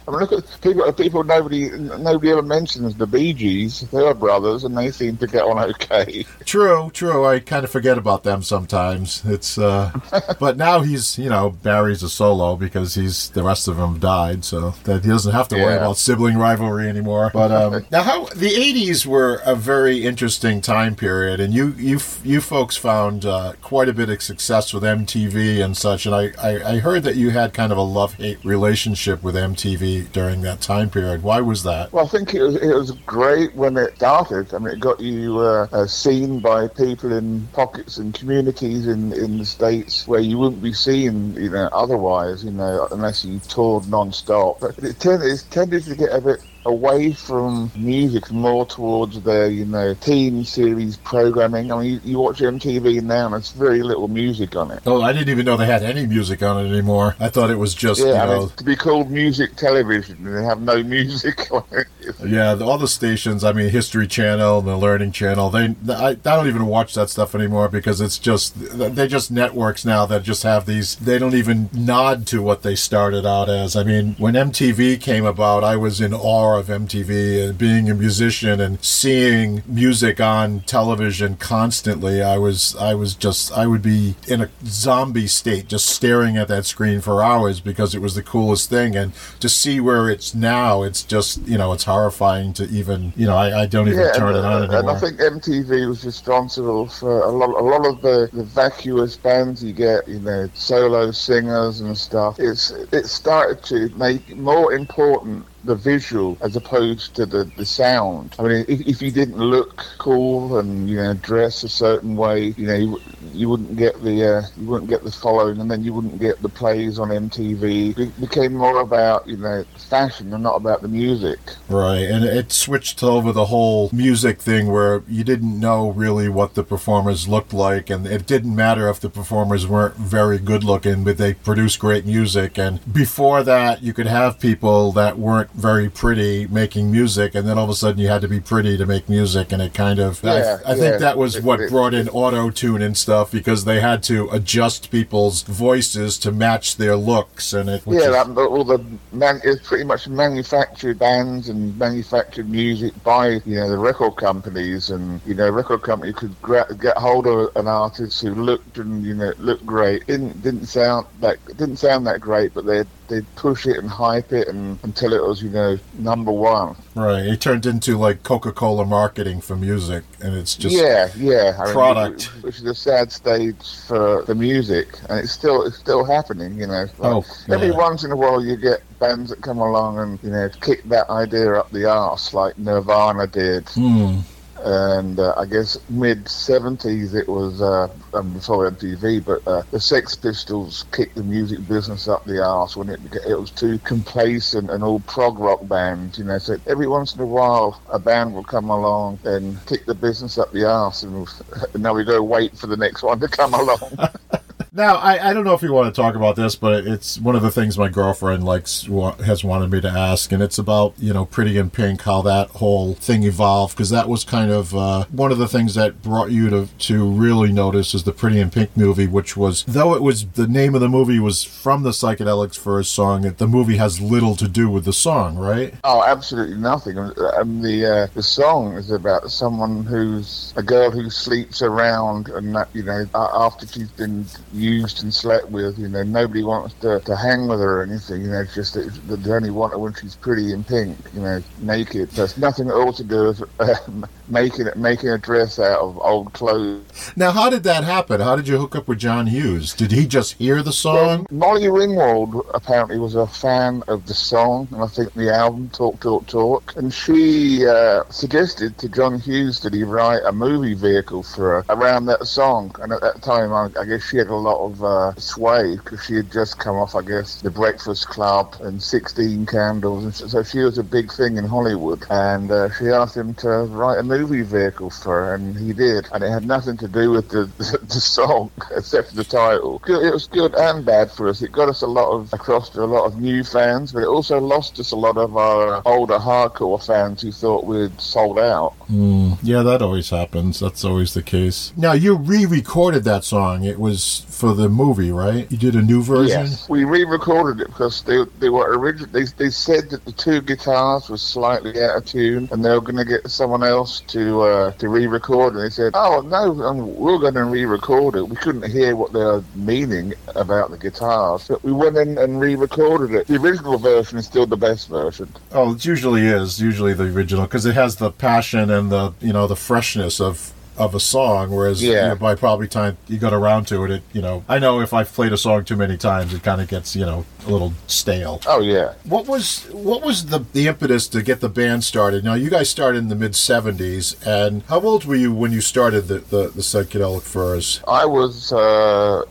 I 0.07 0.11
mean, 0.11 0.19
look 0.19 0.31
at 0.31 0.61
people. 0.61 0.91
People 0.93 1.23
nobody 1.23 1.69
nobody 1.69 2.31
ever 2.31 2.41
mentions 2.41 2.95
the 2.95 3.05
Bee 3.05 3.33
Gees. 3.33 3.81
They 3.91 4.01
were 4.01 4.13
brothers, 4.13 4.63
and 4.63 4.77
they 4.77 4.91
seem 4.91 5.17
to 5.17 5.27
get 5.27 5.43
on 5.43 5.59
okay. 5.71 6.25
True, 6.45 6.89
true. 6.93 7.25
I 7.25 7.39
kind 7.39 7.63
of 7.63 7.71
forget 7.71 7.97
about 7.97 8.23
them 8.23 8.41
sometimes. 8.41 9.21
It's, 9.25 9.57
uh, 9.57 9.91
but 10.39 10.57
now 10.57 10.81
he's, 10.81 11.17
you 11.17 11.29
know, 11.29 11.51
Barry's 11.51 12.03
a 12.03 12.09
solo 12.09 12.55
because 12.55 12.95
he's 12.95 13.29
the 13.29 13.43
rest 13.43 13.67
of 13.67 13.77
them 13.77 13.99
died, 13.99 14.43
so 14.43 14.71
that 14.85 15.03
he 15.03 15.09
doesn't 15.09 15.33
have 15.33 15.47
to 15.49 15.55
worry 15.55 15.77
about 15.77 15.97
sibling 15.97 16.37
rivalry 16.37 16.89
anymore. 16.89 17.29
But 17.33 17.51
um, 17.51 17.85
now, 17.91 18.01
how 18.01 18.25
the 18.25 18.49
'80s 18.49 19.05
were 19.05 19.41
a 19.45 19.55
very 19.55 20.03
interesting 20.03 20.61
time 20.61 20.95
period, 20.95 21.39
and 21.39 21.53
you, 21.53 21.73
you, 21.77 21.99
you 22.23 22.41
folks 22.41 22.75
found 22.75 23.25
uh, 23.25 23.53
quite 23.61 23.87
a 23.87 23.93
bit 23.93 24.09
of 24.09 24.21
success 24.21 24.73
with 24.73 24.83
MTV 24.83 25.63
and 25.63 25.77
such. 25.77 26.05
And 26.05 26.15
I, 26.15 26.31
I, 26.41 26.73
I 26.73 26.79
heard 26.79 27.03
that 27.03 27.15
you 27.15 27.29
had 27.29 27.53
kind 27.53 27.71
of 27.71 27.77
a 27.77 27.81
love-hate 27.81 28.43
relationship 28.43 29.23
with 29.23 29.35
MTV 29.35 29.90
during 29.99 30.41
that 30.41 30.61
time 30.61 30.89
period. 30.89 31.23
Why 31.23 31.41
was 31.41 31.63
that? 31.63 31.91
Well, 31.91 32.05
I 32.05 32.07
think 32.07 32.33
it 32.33 32.41
was 32.41 32.55
it 32.55 32.73
was 32.73 32.91
great 33.05 33.55
when 33.55 33.77
it 33.77 33.95
started. 33.95 34.53
I 34.53 34.59
mean, 34.59 34.73
it 34.73 34.79
got 34.79 34.99
you 34.99 35.39
uh, 35.39 35.67
uh, 35.71 35.87
seen 35.87 36.39
by 36.39 36.67
people 36.67 37.11
in 37.11 37.47
pockets 37.53 37.97
and 37.97 38.13
communities 38.13 38.87
in, 38.87 39.13
in 39.13 39.37
the 39.37 39.45
states 39.45 40.07
where 40.07 40.19
you 40.19 40.37
wouldn't 40.37 40.61
be 40.61 40.73
seen, 40.73 41.33
you 41.35 41.49
know, 41.49 41.69
otherwise, 41.73 42.43
you 42.43 42.51
know, 42.51 42.87
unless 42.91 43.25
you 43.25 43.39
toured 43.39 43.87
non-stop. 43.89 44.59
But 44.59 44.77
it, 44.79 45.05
it 45.05 45.45
tended 45.49 45.83
to 45.83 45.95
get 45.95 46.13
a 46.13 46.21
bit 46.21 46.41
away 46.65 47.11
from 47.11 47.71
music 47.75 48.31
more 48.31 48.65
towards 48.65 49.19
the 49.21 49.51
you 49.51 49.65
know 49.65 49.93
teen 49.95 50.43
series 50.43 50.97
programming. 50.97 51.71
I 51.71 51.79
mean, 51.79 51.93
you, 51.93 52.01
you 52.03 52.19
watch 52.19 52.39
MTV 52.39 53.01
now, 53.01 53.25
and 53.25 53.33
there's 53.33 53.51
very 53.51 53.81
little 53.81 54.07
music 54.07 54.55
on 54.55 54.71
it. 54.71 54.81
Oh, 54.85 55.01
I 55.01 55.13
didn't 55.13 55.29
even 55.29 55.45
know 55.45 55.57
they 55.57 55.65
had 55.65 55.83
any 55.83 56.05
music 56.05 56.43
on 56.43 56.63
it 56.63 56.69
anymore. 56.69 57.15
I 57.19 57.29
thought 57.29 57.49
it 57.49 57.57
was 57.57 57.73
just, 57.73 58.01
Yeah, 58.01 58.25
you 58.25 58.31
know, 58.31 58.47
to 58.47 58.63
be 58.63 58.75
called 58.75 59.09
music 59.09 59.55
television, 59.55 60.17
and 60.25 60.35
they 60.37 60.43
have 60.43 60.61
no 60.61 60.83
music 60.83 61.51
on 61.51 61.63
it. 61.71 61.87
Yeah, 62.23 62.55
the, 62.55 62.65
all 62.65 62.77
the 62.77 62.87
stations. 62.87 63.43
I 63.43 63.53
mean, 63.53 63.69
History 63.69 64.07
Channel, 64.07 64.61
the 64.61 64.77
Learning 64.77 65.11
Channel. 65.11 65.49
They, 65.49 65.75
I, 65.89 66.09
I 66.09 66.13
don't 66.13 66.47
even 66.47 66.65
watch 66.67 66.93
that 66.95 67.09
stuff 67.09 67.35
anymore 67.35 67.69
because 67.69 68.01
it's 68.01 68.17
just 68.17 68.53
they 68.57 69.07
just 69.07 69.31
networks 69.31 69.85
now 69.85 70.05
that 70.05 70.23
just 70.23 70.43
have 70.43 70.65
these. 70.65 70.95
They 70.95 71.17
don't 71.17 71.35
even 71.35 71.69
nod 71.73 72.27
to 72.27 72.41
what 72.41 72.63
they 72.63 72.75
started 72.75 73.25
out 73.25 73.49
as. 73.49 73.75
I 73.75 73.83
mean, 73.83 74.15
when 74.17 74.33
MTV 74.33 74.99
came 75.01 75.25
about, 75.25 75.63
I 75.63 75.75
was 75.75 76.01
in 76.01 76.13
awe 76.13 76.50
of 76.57 76.67
MTV 76.67 77.49
and 77.49 77.57
being 77.57 77.89
a 77.89 77.93
musician 77.93 78.59
and 78.59 78.83
seeing 78.83 79.63
music 79.65 80.19
on 80.19 80.61
television 80.61 81.35
constantly. 81.37 82.21
I 82.21 82.37
was, 82.37 82.75
I 82.75 82.93
was 82.93 83.15
just, 83.15 83.51
I 83.51 83.67
would 83.67 83.81
be 83.81 84.15
in 84.27 84.41
a 84.41 84.49
zombie 84.65 85.27
state, 85.27 85.67
just 85.67 85.87
staring 85.87 86.37
at 86.37 86.47
that 86.47 86.65
screen 86.65 87.01
for 87.01 87.23
hours 87.23 87.59
because 87.59 87.95
it 87.95 88.01
was 88.01 88.15
the 88.15 88.23
coolest 88.23 88.69
thing. 88.69 88.95
And 88.95 89.13
to 89.39 89.49
see 89.49 89.79
where 89.79 90.09
it's 90.09 90.33
now, 90.33 90.83
it's 90.83 91.03
just, 91.03 91.47
you 91.47 91.57
know, 91.57 91.73
it's 91.73 91.85
horrifying 91.85 92.53
to 92.53 92.65
even, 92.65 93.13
you 93.15 93.25
know, 93.25 93.35
I, 93.35 93.61
I 93.61 93.65
don't 93.65 93.87
even 93.87 94.13
turn 94.13 94.35
it 94.35 94.39
on 94.39 94.63
and, 94.63 94.73
anymore. 94.73 94.79
and 94.79 94.89
I 94.89 94.99
think 94.99 95.19
MTV 95.19 95.87
was 95.87 96.05
responsible 96.05 96.87
for 96.87 97.23
a 97.23 97.29
lot, 97.29 97.49
a 97.49 97.63
lot 97.63 97.85
of 97.85 98.01
the, 98.01 98.29
the 98.33 98.43
vacuous 98.43 99.15
bands 99.17 99.63
you 99.63 99.73
get, 99.73 100.07
you 100.07 100.19
know, 100.19 100.49
solo 100.53 101.11
singers 101.11 101.81
and 101.81 101.97
stuff. 101.97 102.39
It's 102.39 102.71
it 102.91 103.05
started 103.05 103.63
to 103.65 103.89
make 103.95 104.35
more 104.35 104.73
important 104.73 105.45
the 105.63 105.75
visual 105.75 106.37
as 106.41 106.55
opposed 106.55 107.15
to 107.15 107.25
the, 107.25 107.43
the 107.57 107.65
sound. 107.65 108.35
I 108.39 108.43
mean, 108.43 108.65
if, 108.67 108.81
if 108.81 109.01
you 109.01 109.11
didn't 109.11 109.37
look 109.37 109.85
cool 109.97 110.59
and 110.59 110.89
you 110.89 110.97
know 110.97 111.13
dress 111.13 111.63
a 111.63 111.69
certain 111.69 112.15
way, 112.15 112.53
you 112.57 112.67
know 112.67 112.75
you, 112.75 113.01
you 113.33 113.49
wouldn't 113.49 113.77
get 113.77 114.01
the 114.03 114.37
uh, 114.37 114.41
you 114.57 114.67
wouldn't 114.67 114.89
get 114.89 115.03
the 115.03 115.11
following, 115.11 115.59
and 115.59 115.69
then 115.69 115.83
you 115.83 115.93
wouldn't 115.93 116.19
get 116.19 116.41
the 116.41 116.49
plays 116.49 116.99
on 116.99 117.09
MTV. 117.09 117.97
It 117.97 118.21
became 118.21 118.53
more 118.53 118.81
about 118.81 119.27
you 119.27 119.37
know 119.37 119.63
fashion 119.89 120.33
and 120.33 120.43
not 120.43 120.55
about 120.55 120.81
the 120.81 120.87
music. 120.87 121.39
Right, 121.69 122.09
and 122.09 122.25
it 122.25 122.51
switched 122.51 123.03
over 123.03 123.31
the 123.31 123.45
whole 123.45 123.89
music 123.93 124.41
thing 124.41 124.71
where 124.71 125.03
you 125.07 125.23
didn't 125.23 125.59
know 125.59 125.89
really 125.91 126.29
what 126.29 126.55
the 126.55 126.63
performers 126.63 127.27
looked 127.27 127.53
like, 127.53 127.89
and 127.89 128.07
it 128.07 128.25
didn't 128.25 128.55
matter 128.55 128.89
if 128.89 128.99
the 128.99 129.09
performers 129.09 129.67
weren't 129.67 129.95
very 129.95 130.39
good 130.39 130.63
looking, 130.63 131.03
but 131.03 131.17
they 131.17 131.33
produced 131.33 131.79
great 131.79 132.05
music. 132.05 132.57
And 132.57 132.79
before 132.91 133.43
that, 133.43 133.83
you 133.83 133.93
could 133.93 134.07
have 134.07 134.39
people 134.39 134.91
that 134.93 135.17
weren't 135.17 135.50
very 135.53 135.89
pretty 135.89 136.47
making 136.47 136.91
music, 136.91 137.35
and 137.35 137.47
then 137.47 137.57
all 137.57 137.63
of 137.65 137.69
a 137.69 137.75
sudden 137.75 137.99
you 137.99 138.07
had 138.07 138.21
to 138.21 138.27
be 138.27 138.39
pretty 138.39 138.77
to 138.77 138.85
make 138.85 139.09
music, 139.09 139.51
and 139.51 139.61
it 139.61 139.73
kind 139.73 139.99
of 139.99 140.21
Yeah, 140.23 140.57
I, 140.65 140.71
I 140.71 140.75
yeah. 140.75 140.79
think 140.81 140.99
that 140.99 141.17
was 141.17 141.35
It- 141.37 141.43
what 141.43 141.59
it- 141.61 141.69
brought 141.69 141.93
in 141.93 142.07
auto 142.09 142.49
tune 142.49 142.81
and 142.81 142.95
stuff 142.97 143.31
because 143.31 143.65
they 143.65 143.79
had 143.81 144.03
to 144.03 144.29
adjust 144.31 144.91
people's 144.91 145.41
voices 145.43 146.17
to 146.19 146.31
match 146.31 146.77
their 146.77 146.95
looks, 146.95 147.53
and 147.53 147.69
it 147.69 147.81
yeah, 147.85 147.99
is- 147.99 148.05
that, 148.11 148.27
all 148.37 148.63
the 148.63 148.79
man, 149.11 149.39
it's 149.43 149.67
pretty 149.67 149.83
much 149.83 150.07
manufactured 150.07 150.97
bands 150.99 151.49
and 151.49 151.77
manufactured 151.77 152.49
music 152.49 152.93
by 153.03 153.41
you 153.45 153.55
know 153.57 153.69
the 153.69 153.77
record 153.77 154.15
companies, 154.15 154.89
and 154.89 155.19
you 155.25 155.33
know 155.33 155.49
record 155.49 155.81
company 155.81 156.13
could 156.13 156.33
gra- 156.41 156.67
get 156.79 156.97
hold 156.97 157.27
of 157.27 157.55
an 157.55 157.67
artist 157.67 158.21
who 158.21 158.33
looked 158.33 158.77
and 158.77 159.05
you 159.05 159.13
know 159.13 159.33
looked 159.39 159.65
great. 159.65 160.05
Didn't 160.07 160.41
didn't 160.41 160.65
sound 160.67 161.05
that 161.19 161.37
didn't 161.57 161.77
sound 161.77 162.07
that 162.07 162.19
great, 162.21 162.53
but 162.53 162.65
they 162.65 162.83
they'd 163.11 163.35
push 163.35 163.65
it 163.67 163.77
and 163.77 163.89
hype 163.89 164.31
it 164.33 164.47
and 164.47 164.79
until 164.83 165.13
it 165.13 165.21
was 165.21 165.43
you 165.43 165.49
know 165.49 165.77
number 165.99 166.31
one. 166.31 166.75
right. 166.95 167.25
It 167.25 167.39
turned 167.41 167.65
into 167.65 167.97
like 167.97 168.23
Coca 168.23 168.51
Cola 168.51 168.85
marketing 168.85 169.41
for 169.41 169.55
music, 169.55 170.03
and 170.21 170.35
it's 170.35 170.55
just 170.55 170.75
yeah, 170.75 171.09
yeah. 171.17 171.55
I 171.59 171.65
mean, 171.65 171.73
product. 171.73 172.33
which, 172.35 172.43
which 172.43 172.55
is 172.57 172.65
a 172.65 172.73
sad 172.75 173.11
stage 173.11 173.55
for 173.87 174.23
the 174.23 174.33
music, 174.35 174.87
and 175.09 175.19
it's 175.19 175.31
still 175.31 175.63
it's 175.67 175.77
still 175.77 176.03
happening. 176.05 176.57
You 176.57 176.67
know, 176.67 176.85
Like, 176.97 177.13
Oh, 177.13 177.25
every 177.49 177.67
yeah. 177.67 177.75
once 177.77 178.03
in 178.03 178.11
a 178.11 178.15
while 178.15 178.43
you 178.43 178.55
get 178.57 178.81
bands 178.99 179.29
that 179.29 179.41
come 179.41 179.59
along 179.59 179.99
and 179.99 180.19
you 180.23 180.29
know 180.31 180.49
kick 180.61 180.83
that 180.85 181.09
idea 181.09 181.53
up 181.53 181.69
the 181.71 181.85
arse, 181.89 182.33
like 182.33 182.57
Nirvana 182.57 183.27
did. 183.27 183.67
Hmm. 183.69 184.19
And 184.63 185.19
uh, 185.19 185.33
I 185.37 185.45
guess 185.45 185.77
mid 185.89 186.25
'70s 186.25 187.15
it 187.15 187.27
was 187.27 187.61
uh, 187.61 187.87
um, 188.13 188.33
before 188.33 188.69
MTV, 188.69 189.25
but 189.25 189.41
uh, 189.47 189.63
the 189.71 189.79
Sex 189.79 190.15
Pistols 190.15 190.85
kicked 190.91 191.15
the 191.15 191.23
music 191.23 191.67
business 191.67 192.07
up 192.07 192.23
the 192.25 192.43
arse 192.43 192.75
when 192.77 192.89
it 192.89 192.99
it 193.27 193.39
was 193.39 193.51
too 193.51 193.79
complacent 193.79 194.69
and 194.69 194.83
all 194.83 194.99
prog 195.01 195.39
rock 195.39 195.67
bands. 195.67 196.17
You 196.17 196.25
know, 196.25 196.37
so 196.37 196.57
every 196.67 196.87
once 196.87 197.15
in 197.15 197.21
a 197.21 197.25
while 197.25 197.81
a 197.91 197.99
band 197.99 198.33
will 198.33 198.43
come 198.43 198.69
along 198.69 199.19
and 199.23 199.65
kick 199.65 199.85
the 199.87 199.95
business 199.95 200.37
up 200.37 200.51
the 200.51 200.65
arse, 200.65 201.03
and, 201.03 201.27
and 201.73 201.83
now 201.83 201.93
we 201.93 202.03
go 202.03 202.21
wait 202.21 202.57
for 202.57 202.67
the 202.67 202.77
next 202.77 203.03
one 203.03 203.19
to 203.19 203.27
come 203.27 203.53
along. 203.53 203.77
Now, 204.73 204.95
I, 204.95 205.31
I 205.31 205.33
don't 205.33 205.43
know 205.43 205.53
if 205.53 205.61
you 205.61 205.73
want 205.73 205.93
to 205.93 206.01
talk 206.01 206.15
about 206.15 206.37
this, 206.37 206.55
but 206.55 206.87
it's 206.87 207.19
one 207.19 207.35
of 207.35 207.41
the 207.41 207.51
things 207.51 207.77
my 207.77 207.89
girlfriend 207.89 208.45
likes 208.45 208.87
has 209.25 209.43
wanted 209.43 209.69
me 209.69 209.81
to 209.81 209.89
ask, 209.89 210.31
and 210.31 210.41
it's 210.41 210.57
about 210.57 210.93
you 210.97 211.11
know 211.11 211.25
Pretty 211.25 211.57
in 211.57 211.69
Pink, 211.69 212.03
how 212.03 212.21
that 212.21 212.51
whole 212.51 212.93
thing 212.93 213.23
evolved, 213.23 213.75
because 213.75 213.89
that 213.89 214.07
was 214.07 214.23
kind 214.23 214.49
of 214.49 214.73
uh, 214.73 215.03
one 215.11 215.29
of 215.29 215.39
the 215.39 215.47
things 215.49 215.75
that 215.75 216.01
brought 216.01 216.31
you 216.31 216.49
to 216.49 216.69
to 216.87 217.05
really 217.05 217.51
notice 217.51 217.93
is 217.93 218.03
the 218.03 218.13
Pretty 218.13 218.39
in 218.39 218.49
Pink 218.49 218.77
movie, 218.77 219.07
which 219.07 219.35
was 219.35 219.65
though 219.67 219.93
it 219.93 220.01
was 220.01 220.25
the 220.25 220.47
name 220.47 220.73
of 220.73 220.79
the 220.79 220.87
movie 220.87 221.19
was 221.19 221.43
from 221.43 221.83
the 221.83 221.89
Psychedelic 221.89 222.57
Furs' 222.57 222.87
song, 222.87 223.25
it, 223.25 223.39
the 223.39 223.49
movie 223.49 223.75
has 223.75 223.99
little 223.99 224.37
to 224.37 224.47
do 224.47 224.69
with 224.69 224.85
the 224.85 224.93
song, 224.93 225.35
right? 225.37 225.73
Oh, 225.83 226.01
absolutely 226.01 226.55
nothing. 226.55 226.97
And 226.97 227.61
the 227.61 227.85
uh, 227.85 228.07
the 228.13 228.23
song 228.23 228.75
is 228.75 228.89
about 228.89 229.31
someone 229.31 229.83
who's 229.83 230.53
a 230.55 230.63
girl 230.63 230.91
who 230.91 231.09
sleeps 231.09 231.61
around, 231.61 232.29
and 232.29 232.55
that 232.55 232.69
you 232.71 232.83
know 232.83 233.05
after 233.13 233.67
she's 233.67 233.91
been 233.91 234.25
used 234.61 235.03
and 235.03 235.13
slept 235.13 235.49
with, 235.49 235.77
you 235.79 235.87
know 235.87 236.03
nobody 236.03 236.43
wants 236.43 236.73
to, 236.75 236.99
to 237.01 237.15
hang 237.15 237.47
with 237.47 237.59
her 237.59 237.81
or 237.81 237.83
anything. 237.83 238.21
You 238.21 238.31
know, 238.31 238.41
it's 238.41 238.55
just 238.55 238.73
that 238.75 239.23
they 239.23 239.31
only 239.31 239.49
want 239.49 239.73
her 239.73 239.79
when 239.79 239.93
she's 239.93 240.15
pretty 240.15 240.53
in 240.53 240.63
pink, 240.63 240.97
you 241.13 241.21
know, 241.21 241.41
naked. 241.59 242.11
There's 242.11 242.37
nothing 242.37 242.67
at 242.67 242.75
all 242.75 242.93
to 242.93 243.03
do 243.03 243.27
with 243.27 243.43
um, 243.87 244.05
making 244.27 244.67
it 244.67 244.77
making 244.77 245.09
a 245.09 245.17
dress 245.17 245.59
out 245.59 245.79
of 245.79 245.97
old 245.99 246.33
clothes. 246.33 247.11
Now, 247.15 247.31
how 247.31 247.49
did 247.49 247.63
that 247.63 247.83
happen? 247.83 248.21
How 248.21 248.35
did 248.35 248.47
you 248.47 248.57
hook 248.57 248.75
up 248.75 248.87
with 248.87 248.99
John 248.99 249.27
Hughes? 249.27 249.73
Did 249.73 249.91
he 249.91 250.05
just 250.05 250.33
hear 250.33 250.61
the 250.63 250.73
song? 250.73 251.25
Molly 251.31 251.63
Ringwald 251.63 252.45
apparently 252.53 252.99
was 252.99 253.15
a 253.15 253.27
fan 253.27 253.83
of 253.87 254.05
the 254.05 254.13
song, 254.13 254.67
and 254.71 254.83
I 254.83 254.87
think 254.87 255.13
the 255.13 255.33
album 255.33 255.69
Talk 255.69 255.99
Talk 255.99 256.27
Talk, 256.27 256.75
and 256.75 256.93
she 256.93 257.65
uh, 257.65 258.03
suggested 258.09 258.77
to 258.79 258.89
John 258.89 259.19
Hughes 259.19 259.59
that 259.61 259.73
he 259.73 259.83
write 259.83 260.21
a 260.25 260.31
movie 260.31 260.73
vehicle 260.73 261.23
for 261.23 261.63
her 261.63 261.65
around 261.69 262.05
that 262.05 262.25
song. 262.25 262.75
And 262.81 262.91
at 262.91 263.01
that 263.01 263.21
time, 263.21 263.53
I, 263.53 263.69
I 263.79 263.85
guess 263.85 264.03
she 264.03 264.17
had 264.17 264.27
a 264.27 264.35
lot 264.35 264.50
of 264.59 264.83
uh, 264.83 265.15
sway 265.15 265.75
because 265.75 266.03
she 266.03 266.15
had 266.15 266.31
just 266.31 266.59
come 266.59 266.75
off, 266.75 266.95
I 266.95 267.01
guess, 267.01 267.41
The 267.41 267.51
Breakfast 267.51 268.07
Club 268.07 268.55
and 268.61 268.81
16 268.81 269.45
Candles, 269.45 270.03
and 270.03 270.13
so, 270.13 270.27
so 270.27 270.43
she 270.43 270.59
was 270.59 270.77
a 270.77 270.83
big 270.83 271.11
thing 271.11 271.37
in 271.37 271.45
Hollywood. 271.45 272.03
And 272.09 272.51
uh, 272.51 272.69
she 272.71 272.87
asked 272.87 273.15
him 273.15 273.33
to 273.35 273.49
write 273.49 273.99
a 273.99 274.03
movie 274.03 274.41
vehicle 274.41 274.89
for 274.89 275.25
her, 275.25 275.35
and 275.35 275.57
he 275.57 275.73
did. 275.73 276.07
And 276.11 276.23
it 276.23 276.29
had 276.29 276.45
nothing 276.45 276.77
to 276.77 276.87
do 276.87 277.11
with 277.11 277.29
the 277.29 277.49
the 277.81 277.99
song 277.99 278.51
except 278.75 279.09
for 279.09 279.15
the 279.15 279.23
title. 279.23 279.81
It 279.87 280.13
was 280.13 280.27
good 280.27 280.53
and 280.55 280.85
bad 280.85 281.11
for 281.11 281.27
us. 281.27 281.41
It 281.41 281.51
got 281.51 281.69
us 281.69 281.81
a 281.81 281.87
lot 281.87 282.11
of 282.11 282.33
across 282.33 282.69
to 282.71 282.83
a 282.83 282.85
lot 282.85 283.05
of 283.05 283.19
new 283.19 283.43
fans, 283.43 283.91
but 283.91 284.03
it 284.03 284.07
also 284.07 284.39
lost 284.39 284.79
us 284.79 284.91
a 284.91 284.95
lot 284.95 285.17
of 285.17 285.37
our 285.37 285.81
older 285.85 286.17
hardcore 286.17 286.83
fans 286.83 287.21
who 287.21 287.31
thought 287.31 287.65
we'd 287.65 287.99
sold 287.99 288.39
out. 288.39 288.73
Mm, 288.89 289.37
yeah, 289.41 289.63
that 289.63 289.81
always 289.81 290.09
happens. 290.09 290.59
That's 290.59 290.83
always 290.83 291.13
the 291.13 291.23
case. 291.23 291.73
Now, 291.77 291.93
you 291.93 292.15
re-recorded 292.15 293.03
that 293.05 293.23
song. 293.23 293.63
It 293.63 293.79
was 293.79 294.25
for 294.41 294.55
the 294.55 294.67
movie, 294.67 295.11
right? 295.11 295.49
You 295.51 295.57
did 295.57 295.75
a 295.75 295.83
new 295.83 296.01
version. 296.01 296.41
Yes, 296.41 296.67
we 296.67 296.83
re-recorded 296.83 297.61
it 297.61 297.67
because 297.67 298.01
they 298.01 298.23
they 298.39 298.49
were 298.49 298.75
original. 298.75 299.07
They, 299.11 299.25
they 299.37 299.51
said 299.51 299.91
that 299.91 300.03
the 300.03 300.11
two 300.11 300.41
guitars 300.41 301.09
were 301.09 301.17
slightly 301.17 301.79
out 301.79 301.97
of 301.97 302.05
tune, 302.07 302.49
and 302.51 302.65
they 302.65 302.71
were 302.71 302.81
going 302.81 302.97
to 302.97 303.05
get 303.05 303.29
someone 303.29 303.63
else 303.63 304.01
to 304.07 304.41
uh, 304.41 304.71
to 304.71 304.89
re-record. 304.89 305.53
And 305.53 305.63
they 305.63 305.69
said, 305.69 305.91
"Oh 305.93 306.21
no, 306.21 306.59
um, 306.63 306.95
we're 306.95 307.19
going 307.19 307.35
to 307.35 307.43
re-record 307.43 308.15
it." 308.15 308.27
We 308.27 308.35
couldn't 308.35 308.67
hear 308.67 308.95
what 308.95 309.13
they 309.13 309.19
were 309.19 309.43
meaning 309.53 310.15
about 310.35 310.71
the 310.71 310.77
guitars, 310.79 311.47
but 311.47 311.63
we 311.63 311.71
went 311.71 311.95
in 311.97 312.17
and 312.17 312.39
re-recorded 312.39 313.13
it. 313.13 313.27
The 313.27 313.37
original 313.37 313.77
version 313.77 314.17
is 314.17 314.25
still 314.25 314.47
the 314.47 314.57
best 314.57 314.89
version. 314.89 315.31
Oh, 315.51 315.75
it 315.75 315.85
usually 315.85 316.25
is 316.25 316.59
usually 316.59 316.93
the 316.93 317.03
original 317.03 317.45
because 317.45 317.67
it 317.67 317.75
has 317.75 317.97
the 317.97 318.09
passion 318.09 318.71
and 318.71 318.91
the 318.91 319.13
you 319.21 319.33
know 319.33 319.45
the 319.45 319.55
freshness 319.55 320.19
of 320.19 320.51
of 320.77 320.95
a 320.95 320.99
song. 320.99 321.51
Whereas 321.51 321.81
Yeah. 321.83 321.89
you 321.89 321.95
know, 322.09 322.15
by 322.15 322.35
probably 322.35 322.67
time 322.67 322.97
you 323.07 323.17
got 323.17 323.33
around 323.33 323.65
to 323.67 323.83
it, 323.85 323.91
it 323.91 324.03
you 324.13 324.21
know 324.21 324.43
I 324.47 324.59
know 324.59 324.79
if 324.81 324.93
I've 324.93 325.11
played 325.11 325.33
a 325.33 325.37
song 325.37 325.63
too 325.63 325.75
many 325.75 325.97
times, 325.97 326.33
it 326.33 326.43
kind 326.43 326.61
of 326.61 326.67
gets 326.67 326.95
you 326.95 327.05
know 327.05 327.25
a 327.47 327.51
little 327.51 327.73
stale. 327.87 328.41
Oh 328.47 328.61
yeah. 328.61 328.93
What 329.03 329.27
was 329.27 329.65
what 329.71 330.03
was 330.03 330.27
the 330.27 330.45
the 330.53 330.67
impetus 330.67 331.07
to 331.09 331.21
get 331.21 331.39
the 331.41 331.49
band 331.49 331.83
started? 331.83 332.23
Now 332.23 332.33
you 332.35 332.49
guys 332.49 332.69
started 332.69 332.99
in 332.99 333.07
the 333.09 333.15
mid 333.15 333.33
'70s, 333.33 334.15
and 334.25 334.63
how 334.69 334.79
old 334.81 335.05
were 335.05 335.15
you 335.15 335.31
when 335.33 335.51
you 335.51 335.61
started 335.61 336.07
the 336.07 336.19
the, 336.19 336.49
the 336.49 336.61
psychedelic 336.61 337.23
furs? 337.23 337.81
I 337.87 338.05
was 338.05 338.51
uh, 338.53 339.23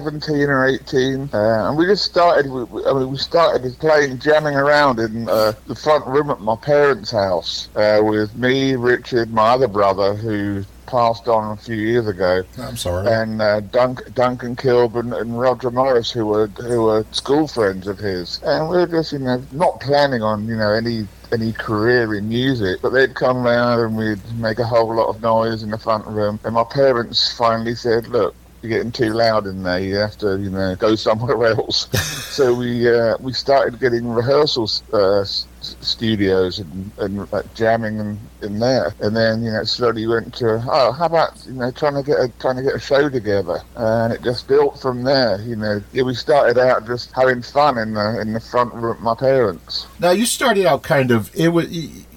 17 0.00 0.48
or 0.48 0.66
18, 0.68 1.30
uh, 1.34 1.68
and 1.68 1.76
we 1.76 1.84
just 1.84 2.04
started. 2.04 2.48
we- 2.48 2.84
I 2.86 2.92
mean, 2.92 3.10
we 3.10 3.16
started 3.18 3.76
playing, 3.80 4.20
jamming 4.20 4.54
around 4.54 5.00
in 5.00 5.28
uh, 5.28 5.52
the 5.66 5.74
front 5.74 6.06
room 6.06 6.30
at 6.30 6.40
my 6.40 6.54
parents' 6.54 7.10
house 7.10 7.68
uh, 7.74 7.98
with 8.00 8.36
me, 8.36 8.76
Richard, 8.76 9.32
my 9.32 9.48
other 9.48 9.66
brother, 9.66 10.14
who 10.14 10.64
passed 10.86 11.26
on 11.26 11.52
a 11.52 11.60
few 11.60 11.74
years 11.74 12.06
ago, 12.06 12.42
I'm 12.58 12.76
sorry. 12.76 13.08
and 13.08 13.42
uh, 13.42 13.60
Dunk, 13.60 14.14
Duncan 14.14 14.54
Kilburn 14.54 15.12
and 15.12 15.40
Roger 15.40 15.72
Morris, 15.72 16.08
who 16.12 16.26
were 16.26 16.46
who 16.46 16.82
were 16.84 17.04
school 17.10 17.48
friends 17.48 17.88
of 17.88 17.98
his, 17.98 18.40
and 18.44 18.68
we 18.68 18.76
were 18.76 18.86
just, 18.86 19.10
you 19.12 19.18
know, 19.18 19.42
not 19.50 19.80
planning 19.80 20.22
on, 20.22 20.46
you 20.46 20.54
know, 20.56 20.70
any 20.72 21.08
any 21.32 21.52
career 21.52 22.14
in 22.14 22.28
music, 22.28 22.80
but 22.80 22.90
they'd 22.90 23.14
come 23.16 23.42
round 23.42 23.80
and 23.80 23.96
we'd 23.96 24.20
make 24.38 24.60
a 24.60 24.66
whole 24.66 24.94
lot 24.94 25.08
of 25.08 25.20
noise 25.20 25.64
in 25.64 25.70
the 25.70 25.78
front 25.78 26.06
room, 26.06 26.38
and 26.44 26.54
my 26.54 26.64
parents 26.64 27.32
finally 27.36 27.74
said, 27.74 28.06
"Look." 28.06 28.36
You're 28.62 28.70
getting 28.70 28.92
too 28.92 29.12
loud 29.12 29.46
in 29.46 29.62
there. 29.62 29.80
You 29.80 29.96
have 29.96 30.18
to, 30.18 30.38
you 30.38 30.50
know, 30.50 30.76
go 30.76 30.94
somewhere 30.94 31.46
else. 31.56 31.88
so 32.34 32.54
we 32.54 32.88
uh, 32.88 33.16
we 33.20 33.32
started 33.32 33.80
getting 33.80 34.06
rehearsals 34.06 34.82
uh, 34.92 35.24
studios 35.62 36.58
and, 36.58 36.90
and 36.98 37.32
like, 37.32 37.52
jamming 37.54 37.98
in, 37.98 38.18
in 38.42 38.58
there, 38.58 38.94
and 39.00 39.16
then 39.16 39.42
you 39.42 39.50
know 39.50 39.64
slowly 39.64 40.06
went 40.06 40.34
to 40.34 40.62
oh 40.70 40.92
how 40.92 41.06
about 41.06 41.32
you 41.46 41.52
know 41.52 41.70
trying 41.70 41.94
to 41.94 42.02
get 42.02 42.18
a 42.18 42.28
trying 42.38 42.56
to 42.56 42.62
get 42.62 42.74
a 42.74 42.80
show 42.80 43.08
together, 43.08 43.60
and 43.76 44.12
it 44.12 44.22
just 44.22 44.48
built 44.48 44.80
from 44.80 45.02
there. 45.04 45.40
You 45.42 45.56
know, 45.56 45.82
yeah, 45.92 46.02
we 46.02 46.14
started 46.14 46.58
out 46.58 46.86
just 46.86 47.12
having 47.12 47.42
fun 47.42 47.78
in 47.78 47.94
the 47.94 48.20
in 48.20 48.32
the 48.32 48.40
front 48.40 48.74
room 48.74 48.96
with 48.96 49.00
my 49.00 49.14
parents. 49.14 49.86
Now 49.98 50.10
you 50.10 50.26
started 50.26 50.66
out 50.66 50.82
kind 50.82 51.10
of 51.10 51.34
it 51.34 51.48
was 51.48 51.66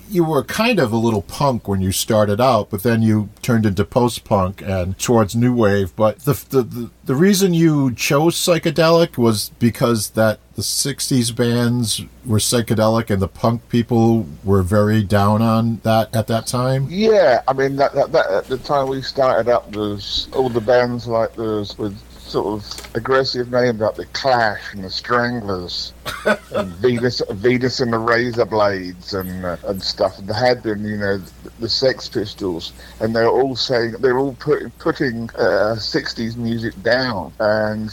you 0.09 0.23
were 0.23 0.43
kind 0.43 0.79
of 0.79 0.91
a 0.91 0.97
little 0.97 1.21
punk 1.21 1.67
when 1.67 1.81
you 1.81 1.91
started 1.91 2.39
out, 2.39 2.69
but 2.69 2.83
then 2.83 3.01
you 3.01 3.29
turned 3.41 3.65
into 3.65 3.85
post 3.85 4.23
punk 4.23 4.61
and 4.61 4.97
towards 4.99 5.35
new 5.35 5.53
wave. 5.53 5.95
But 5.95 6.19
the, 6.19 6.33
the 6.49 6.63
the 6.63 6.91
the 7.05 7.15
reason 7.15 7.53
you 7.53 7.93
chose 7.93 8.35
psychedelic 8.35 9.17
was 9.17 9.49
because 9.59 10.11
that 10.11 10.39
the 10.55 10.61
'60s 10.61 11.35
bands 11.35 12.01
were 12.25 12.37
psychedelic 12.37 13.09
and 13.09 13.21
the 13.21 13.27
punk 13.27 13.67
people 13.69 14.27
were 14.43 14.63
very 14.63 15.03
down 15.03 15.41
on 15.41 15.77
that 15.83 16.15
at 16.15 16.27
that 16.27 16.47
time? 16.47 16.87
Yeah, 16.89 17.41
I 17.47 17.53
mean 17.53 17.75
that, 17.77 17.93
that, 17.93 18.11
that 18.11 18.29
at 18.31 18.47
the 18.47 18.57
time 18.57 18.87
we 18.87 19.01
started 19.01 19.51
up, 19.51 19.71
there's 19.71 20.27
all 20.33 20.49
the 20.49 20.61
bands 20.61 21.07
like 21.07 21.35
those 21.35 21.77
with 21.77 21.97
sort 22.33 22.47
of 22.47 22.95
aggressive 22.95 23.51
names 23.51 23.79
like 23.79 23.93
the 23.93 24.07
Clash 24.07 24.73
and 24.73 24.83
the 24.83 24.89
Stranglers, 24.89 25.93
and 26.55 26.67
Venus, 26.81 27.21
Venus 27.29 27.79
and 27.79 27.93
the 27.93 27.99
Razor 27.99 28.45
Blades 28.45 29.13
and 29.13 29.45
uh, 29.45 29.57
and 29.67 29.81
stuff. 29.81 30.17
And 30.17 30.27
there 30.27 30.35
had 30.35 30.63
been, 30.63 30.83
you 30.83 30.97
know, 30.97 31.19
the, 31.19 31.51
the 31.59 31.69
Sex 31.69 32.09
Pistols, 32.09 32.73
and 32.99 33.15
they're 33.15 33.29
all 33.29 33.55
saying 33.55 33.97
they're 33.99 34.17
all 34.17 34.33
putting 34.39 34.71
putting 34.71 35.29
uh, 35.37 35.77
'60s 35.77 36.35
music 36.35 36.73
down, 36.81 37.31
and 37.39 37.91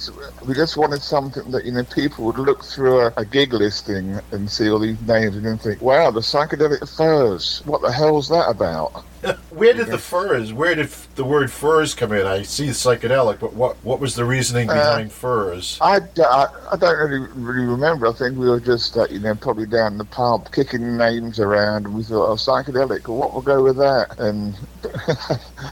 we 0.48 0.54
just 0.54 0.78
wanted 0.78 1.02
something 1.02 1.50
that 1.50 1.66
you 1.66 1.72
know 1.72 1.84
people 1.84 2.24
would 2.24 2.38
look 2.38 2.64
through 2.64 2.98
a, 2.98 3.12
a 3.18 3.26
gig 3.26 3.52
listing 3.52 4.18
and 4.32 4.50
see 4.50 4.70
all 4.70 4.78
these 4.78 5.00
names 5.02 5.36
and 5.36 5.44
then 5.44 5.58
think, 5.58 5.82
wow, 5.82 6.10
the 6.10 6.20
psychedelic 6.20 6.88
furs. 6.96 7.60
What 7.66 7.82
the 7.82 7.92
hell's 7.92 8.30
that 8.30 8.48
about? 8.48 9.04
Where 9.50 9.74
did 9.74 9.88
the 9.88 9.98
furs? 9.98 10.52
Where 10.52 10.74
did 10.74 10.86
f- 10.86 11.08
the 11.14 11.24
word 11.24 11.50
furs 11.50 11.94
come 11.94 12.12
in? 12.12 12.26
I 12.26 12.42
see 12.42 12.68
psychedelic, 12.68 13.38
but 13.40 13.52
what 13.52 13.76
what 13.84 14.00
was 14.00 14.14
the 14.14 14.24
reasoning 14.24 14.70
Uh, 14.70 14.74
behind 14.74 15.12
furs? 15.12 15.78
I, 15.82 16.00
don't 16.00 16.98
really 16.98 17.26
really 17.34 17.66
remember. 17.66 18.06
I 18.06 18.12
think 18.12 18.38
we 18.38 18.48
were 18.48 18.60
just 18.60 18.96
uh, 18.96 19.06
you 19.10 19.18
know 19.18 19.34
probably 19.34 19.66
down 19.66 19.98
the 19.98 20.04
pub 20.04 20.50
kicking 20.52 20.96
names 20.96 21.38
around, 21.40 21.86
and 21.86 21.94
we 21.94 22.02
thought, 22.02 22.30
oh, 22.30 22.34
psychedelic. 22.34 23.06
Well, 23.08 23.18
what 23.18 23.34
will 23.34 23.42
go 23.42 23.62
with 23.62 23.76
that? 23.76 24.18
And 24.18 24.54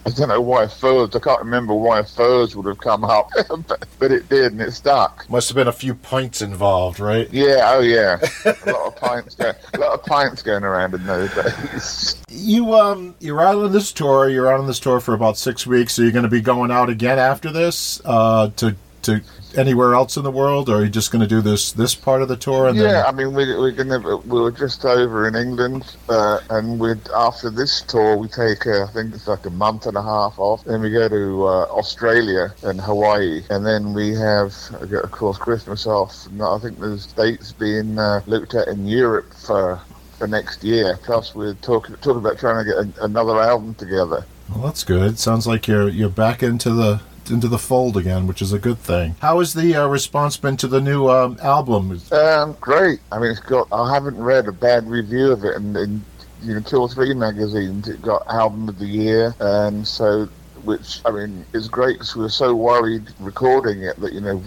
I 0.07 0.11
don't 0.11 0.29
know 0.29 0.41
why 0.41 0.67
furs. 0.67 1.15
I 1.15 1.19
can't 1.19 1.41
remember 1.41 1.75
why 1.75 2.03
furs 2.03 2.55
would 2.55 2.67
have 2.67 2.79
come 2.79 3.05
up, 3.05 3.31
but, 3.69 3.85
but 3.99 4.13
it 4.13 4.29
did, 4.29 4.53
and 4.53 4.61
it 4.61 4.73
stuck. 4.73 5.29
Must 5.31 5.49
have 5.49 5.57
been 5.57 5.69
a 5.69 5.73
few 5.73 5.95
pints 5.95 6.43
involved, 6.43 7.01
right? 7.01 7.29
Yeah, 7.33 7.73
oh 7.75 7.81
yeah, 7.81 8.19
a 8.45 8.71
lot 8.71 8.87
of 8.89 8.97
pints, 8.97 9.35
go, 9.35 9.53
a 9.75 9.79
lot 9.79 9.93
of 9.95 10.05
pints 10.05 10.43
going 10.43 10.65
around 10.65 10.95
in 10.95 11.07
those 11.07 11.33
days. 11.35 12.15
You 12.31 12.75
um 12.75 13.15
you're 13.39 13.47
out 13.47 13.65
on 13.65 13.73
this 13.73 13.93
tour. 13.93 14.29
You're 14.29 14.53
out 14.53 14.61
on 14.61 14.67
this 14.67 14.81
tour 14.81 15.01
for 15.01 15.15
about 15.15 15.39
six 15.39 15.67
weeks. 15.67 15.99
Are 15.99 16.05
you 16.05 16.11
going 16.11 16.25
to 16.25 16.29
be 16.29 16.41
going 16.41 16.71
out 16.71 16.91
again 16.91 17.19
after 17.19 17.53
this 17.53 18.01
uh, 18.05 18.51
to 18.57 18.75
to 19.03 19.23
anywhere 19.57 19.95
else 19.95 20.17
in 20.17 20.25
the 20.25 20.31
world, 20.31 20.69
or 20.69 20.79
are 20.79 20.85
you 20.85 20.91
just 20.91 21.13
going 21.13 21.21
to 21.21 21.27
do 21.29 21.41
this 21.41 21.71
this 21.71 21.95
part 21.95 22.21
of 22.21 22.27
the 22.27 22.37
tour 22.37 22.69
Yeah, 22.75 23.05
I 23.07 23.13
mean, 23.13 23.33
we, 23.35 23.45
we're 23.57 23.71
gonna 23.71 24.17
we 24.17 24.41
were 24.41 24.51
just 24.51 24.85
over 24.85 25.29
in 25.29 25.37
England, 25.37 25.97
uh, 26.09 26.41
and 26.51 26.81
we 26.81 26.95
after 27.15 27.49
this 27.49 27.83
tour 27.83 28.17
we 28.17 28.27
take 28.27 28.67
uh, 28.67 28.85
I 28.85 28.87
think 28.89 29.15
it's 29.15 29.29
like 29.29 29.47
a 29.47 29.51
month 29.51 29.87
and 29.87 29.97
a 29.97 30.03
half 30.03 30.37
off. 30.39 30.65
Then 30.65 30.81
we 30.81 30.91
go 30.91 31.09
to 31.09 31.45
uh, 31.45 31.67
Australia 31.71 32.53
and 32.65 32.81
Hawaii, 32.81 33.45
and 33.51 33.65
then 33.65 33.95
we 33.95 34.15
have 34.15 34.53
of 34.73 35.11
course 35.13 35.39
Christmas 35.39 35.87
off. 35.87 36.27
I 36.41 36.59
think 36.59 36.81
there's 36.81 37.07
dates 37.07 37.53
being 37.53 37.99
uh, 38.01 38.21
looked 38.27 38.55
at 38.55 38.67
in 38.67 38.89
Europe 38.89 39.33
for 39.33 39.81
for 40.19 40.27
next 40.27 40.63
year. 40.65 40.99
Plus 41.03 41.35
we're 41.35 41.55
talking 41.55 41.95
talking 41.97 42.19
about 42.19 42.39
trying 42.39 42.65
to 42.65 42.71
get 42.71 42.99
a, 42.99 43.05
another 43.05 43.41
album 43.41 43.75
together. 43.75 44.25
Well, 44.51 44.65
that's 44.65 44.85
good. 44.85 45.19
Sounds 45.19 45.47
like 45.47 45.69
you're 45.69 45.89
you're 45.89 46.09
back 46.09 46.43
into 46.43 46.71
the 46.73 47.01
into 47.31 47.49
the 47.49 47.59
fold 47.59 47.97
again, 47.97 48.27
which 48.27 48.43
is 48.43 48.53
a 48.53 48.59
good 48.59 48.79
thing. 48.79 49.15
How 49.21 49.39
has 49.39 49.55
the 49.55 49.75
uh, 49.75 49.87
response 49.87 50.37
been 50.37 50.57
to 50.59 50.67
the 50.67 50.81
new 50.81 51.09
um, 51.09 51.39
album? 51.43 52.01
Um, 52.11 52.57
great. 52.61 53.01
I 53.13 53.19
mean, 53.19 53.31
it's 53.31 53.41
got. 53.41 53.69
I 53.73 53.93
haven't 53.93 54.19
read 54.19 54.49
a 54.49 54.53
bad 54.53 54.89
review 54.89 55.33
of 55.33 55.45
it, 55.45 55.57
and 55.57 55.77
in 55.77 56.05
you 56.43 56.55
know 56.55 56.61
two 56.61 56.79
or 56.79 56.89
three 56.89 57.15
magazines, 57.15 57.89
it 57.89 58.03
got 58.03 58.27
album 58.29 58.69
of 58.69 58.79
the 58.79 58.87
year, 58.87 59.35
and 59.41 59.87
so 59.87 60.29
which 60.65 61.01
I 61.05 61.11
mean 61.11 61.45
is 61.53 61.69
great 61.69 61.95
because 61.95 62.17
we 62.17 62.23
were 62.23 62.29
so 62.29 62.55
worried 62.55 63.09
recording 63.21 63.83
it 63.83 63.99
that 64.01 64.13
you 64.13 64.21
know 64.21 64.43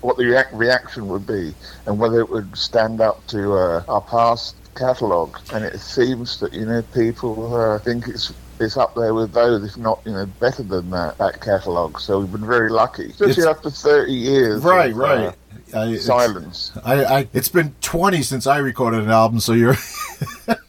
what 0.00 0.16
the 0.16 0.22
reac- 0.24 0.52
reaction 0.52 1.08
would 1.08 1.26
be 1.26 1.52
and 1.86 1.98
whether 1.98 2.20
it 2.20 2.30
would 2.30 2.56
stand 2.56 3.00
up 3.00 3.26
to 3.26 3.54
uh, 3.54 3.82
our 3.88 4.00
past 4.00 4.54
catalogue. 4.76 5.38
And 5.52 5.64
it 5.64 5.78
seems 5.80 6.38
that 6.40 6.52
you 6.52 6.66
know 6.66 6.82
people 6.94 7.54
uh, 7.54 7.78
think 7.78 8.08
it's. 8.08 8.32
It's 8.58 8.78
up 8.78 8.94
there 8.94 9.12
with 9.12 9.32
those, 9.34 9.62
if 9.70 9.76
not, 9.76 10.00
you 10.06 10.12
know, 10.12 10.24
better 10.40 10.62
than 10.62 10.88
that, 10.88 11.18
that 11.18 11.42
catalogue. 11.42 12.00
So 12.00 12.20
we've 12.20 12.32
been 12.32 12.46
very 12.46 12.70
lucky, 12.70 13.08
especially 13.10 13.32
It's- 13.42 13.46
after 13.46 13.68
30 13.68 14.10
years. 14.10 14.62
Right, 14.62 14.92
of, 14.92 14.96
right. 14.96 15.26
uh, 15.74 15.78
I, 15.78 15.84
it's- 15.88 16.06
silence. 16.06 16.72
I, 16.82 17.04
I 17.04 17.28
it's 17.34 17.50
been 17.50 17.74
20 17.82 18.22
since 18.22 18.46
I 18.46 18.56
recorded 18.56 19.00
an 19.02 19.10
album, 19.10 19.40
so 19.40 19.52
you're 19.52 19.76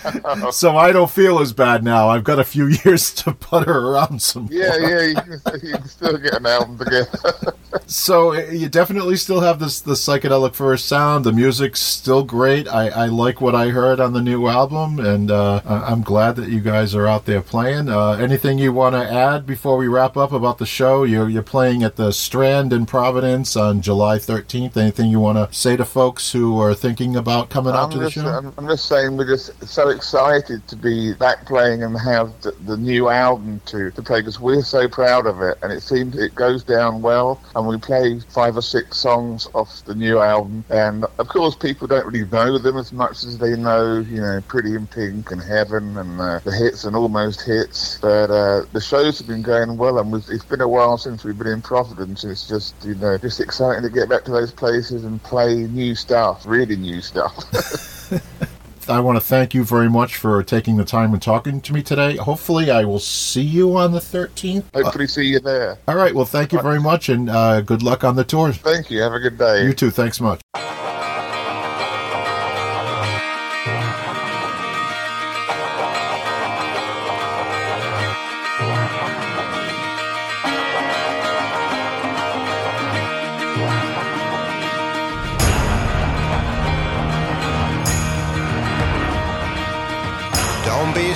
so 0.50 0.76
I 0.76 0.92
don't 0.92 1.10
feel 1.10 1.40
as 1.40 1.52
bad 1.52 1.84
now. 1.84 2.08
I've 2.08 2.24
got 2.24 2.38
a 2.38 2.44
few 2.44 2.66
years 2.84 3.12
to 3.14 3.32
putter 3.32 3.78
around 3.78 4.22
some. 4.22 4.48
Yeah, 4.50 4.78
more. 4.78 4.90
yeah, 4.90 5.02
you 5.02 5.14
can, 5.14 5.60
you 5.62 5.74
can 5.74 5.88
still 5.88 6.18
get 6.18 6.34
an 6.34 6.46
album 6.46 6.78
together. 6.78 7.54
So 7.86 8.34
uh, 8.34 8.40
you 8.50 8.68
definitely 8.68 9.16
still 9.16 9.40
have 9.40 9.58
this 9.58 9.80
the 9.80 9.92
psychedelic 9.94 10.54
furs 10.54 10.84
sound. 10.84 11.24
The 11.24 11.32
music's 11.32 11.80
still 11.80 12.22
great. 12.22 12.68
I, 12.68 12.88
I 12.88 13.06
like 13.06 13.40
what 13.40 13.54
I 13.54 13.68
heard 13.68 14.00
on 14.00 14.12
the 14.12 14.20
new 14.20 14.46
album, 14.46 14.98
and 14.98 15.30
uh, 15.30 15.60
I'm 15.64 16.02
glad 16.02 16.36
that 16.36 16.48
you 16.48 16.60
guys 16.60 16.94
are 16.94 17.06
out 17.06 17.24
there 17.26 17.40
playing. 17.40 17.88
Uh, 17.88 18.12
anything 18.12 18.58
you 18.58 18.72
want 18.72 18.94
to 18.94 19.10
add 19.10 19.46
before 19.46 19.76
we 19.76 19.88
wrap 19.88 20.16
up 20.16 20.32
about 20.32 20.58
the 20.58 20.66
show? 20.66 21.04
You're 21.04 21.28
you're 21.28 21.42
playing 21.42 21.82
at 21.82 21.96
the 21.96 22.12
Strand 22.12 22.72
in 22.72 22.86
Providence 22.86 23.56
on 23.56 23.80
July 23.80 24.18
13th. 24.18 24.76
Anything 24.76 25.10
you 25.10 25.20
want 25.20 25.38
to 25.38 25.54
say 25.56 25.76
to 25.76 25.84
folks 25.84 26.32
who 26.32 26.58
are 26.60 26.74
thinking 26.74 27.16
about 27.16 27.50
coming 27.50 27.74
out 27.74 27.84
I'm 27.84 27.90
to 27.92 27.98
the 27.98 28.10
show? 28.10 28.26
I'm, 28.26 28.52
I'm 28.58 28.68
just 28.68 28.86
saying 28.86 29.16
we're 29.16 29.26
just 29.26 29.66
so 29.66 29.81
excited 29.90 30.66
to 30.68 30.76
be 30.76 31.14
back 31.14 31.46
playing 31.46 31.82
and 31.82 31.98
have 31.98 32.40
the, 32.42 32.52
the 32.66 32.76
new 32.76 33.08
album 33.08 33.60
to, 33.66 33.90
to 33.92 34.02
play 34.02 34.20
because 34.20 34.40
we're 34.40 34.62
so 34.62 34.88
proud 34.88 35.26
of 35.26 35.40
it 35.40 35.58
and 35.62 35.72
it 35.72 35.82
seems 35.82 36.16
it 36.16 36.34
goes 36.34 36.62
down 36.62 37.02
well 37.02 37.40
and 37.54 37.66
we 37.66 37.76
play 37.78 38.20
five 38.30 38.56
or 38.56 38.62
six 38.62 38.98
songs 38.98 39.48
off 39.54 39.84
the 39.84 39.94
new 39.94 40.18
album 40.18 40.64
and 40.70 41.04
of 41.18 41.28
course 41.28 41.54
people 41.54 41.86
don't 41.86 42.06
really 42.06 42.28
know 42.30 42.58
them 42.58 42.76
as 42.76 42.92
much 42.92 43.24
as 43.24 43.38
they 43.38 43.56
know 43.56 43.98
you 44.00 44.20
know 44.20 44.40
Pretty 44.48 44.74
in 44.74 44.86
Pink 44.86 45.30
and 45.30 45.42
Heaven 45.42 45.96
and 45.96 46.20
uh, 46.20 46.38
the 46.40 46.52
hits 46.52 46.84
and 46.84 46.96
almost 46.96 47.42
hits 47.42 47.98
but 47.98 48.30
uh, 48.30 48.64
the 48.72 48.80
shows 48.80 49.18
have 49.18 49.26
been 49.26 49.42
going 49.42 49.76
well 49.76 49.98
and 49.98 50.12
we've, 50.12 50.28
it's 50.28 50.44
been 50.44 50.60
a 50.60 50.68
while 50.68 50.98
since 50.98 51.24
we've 51.24 51.38
been 51.38 51.46
in 51.46 51.62
Providence 51.62 52.24
it's 52.24 52.48
just 52.48 52.74
you 52.84 52.94
know 52.96 53.16
just 53.18 53.40
exciting 53.40 53.82
to 53.82 53.90
get 53.90 54.08
back 54.08 54.24
to 54.24 54.30
those 54.30 54.52
places 54.52 55.04
and 55.04 55.22
play 55.22 55.54
new 55.54 55.94
stuff 55.94 56.44
really 56.46 56.76
new 56.76 57.00
stuff 57.00 58.12
I 58.88 59.00
want 59.00 59.16
to 59.16 59.24
thank 59.24 59.54
you 59.54 59.64
very 59.64 59.88
much 59.88 60.16
for 60.16 60.42
taking 60.42 60.76
the 60.76 60.84
time 60.84 61.12
and 61.12 61.22
talking 61.22 61.60
to 61.60 61.72
me 61.72 61.82
today. 61.82 62.16
Hopefully, 62.16 62.70
I 62.70 62.84
will 62.84 62.98
see 62.98 63.42
you 63.42 63.76
on 63.76 63.92
the 63.92 64.00
13th. 64.00 64.64
Uh, 64.74 64.82
hopefully 64.82 65.06
see 65.06 65.26
you 65.26 65.40
there 65.40 65.62
all 65.88 65.96
right. 65.96 66.14
Well, 66.14 66.24
thank 66.24 66.52
you 66.52 66.60
very 66.60 66.80
much, 66.80 67.08
and 67.08 67.28
uh, 67.28 67.60
good 67.60 67.82
luck 67.82 68.04
on 68.04 68.16
the 68.16 68.24
tour. 68.24 68.52
Thank 68.52 68.90
you. 68.90 69.02
Have 69.02 69.12
a 69.12 69.20
good 69.20 69.38
day. 69.38 69.64
You 69.64 69.72
too. 69.72 69.90
Thanks 69.90 70.20
much. 70.20 70.40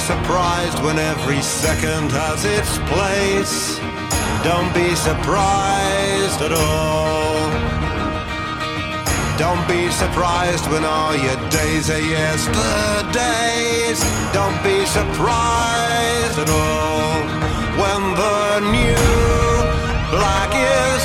Surprised 0.07 0.79
when 0.85 0.99
every 1.01 1.42
second 1.42 2.12
has 2.12 2.45
its 2.45 2.79
place. 2.87 3.81
Don't 4.47 4.73
be 4.73 4.95
surprised 4.95 6.40
at 6.47 6.53
all. 6.55 7.35
Don't 9.37 9.66
be 9.66 9.90
surprised 9.90 10.71
when 10.71 10.85
all 10.85 11.16
your 11.16 11.35
days 11.51 11.90
are 11.90 12.07
yesterdays. 12.19 13.99
Don't 14.31 14.62
be 14.62 14.87
surprised 14.87 16.38
at 16.38 16.51
all 16.55 17.19
when 17.83 18.01
the 18.23 18.61
new 18.79 18.95
black 20.14 20.55
is 20.55 21.03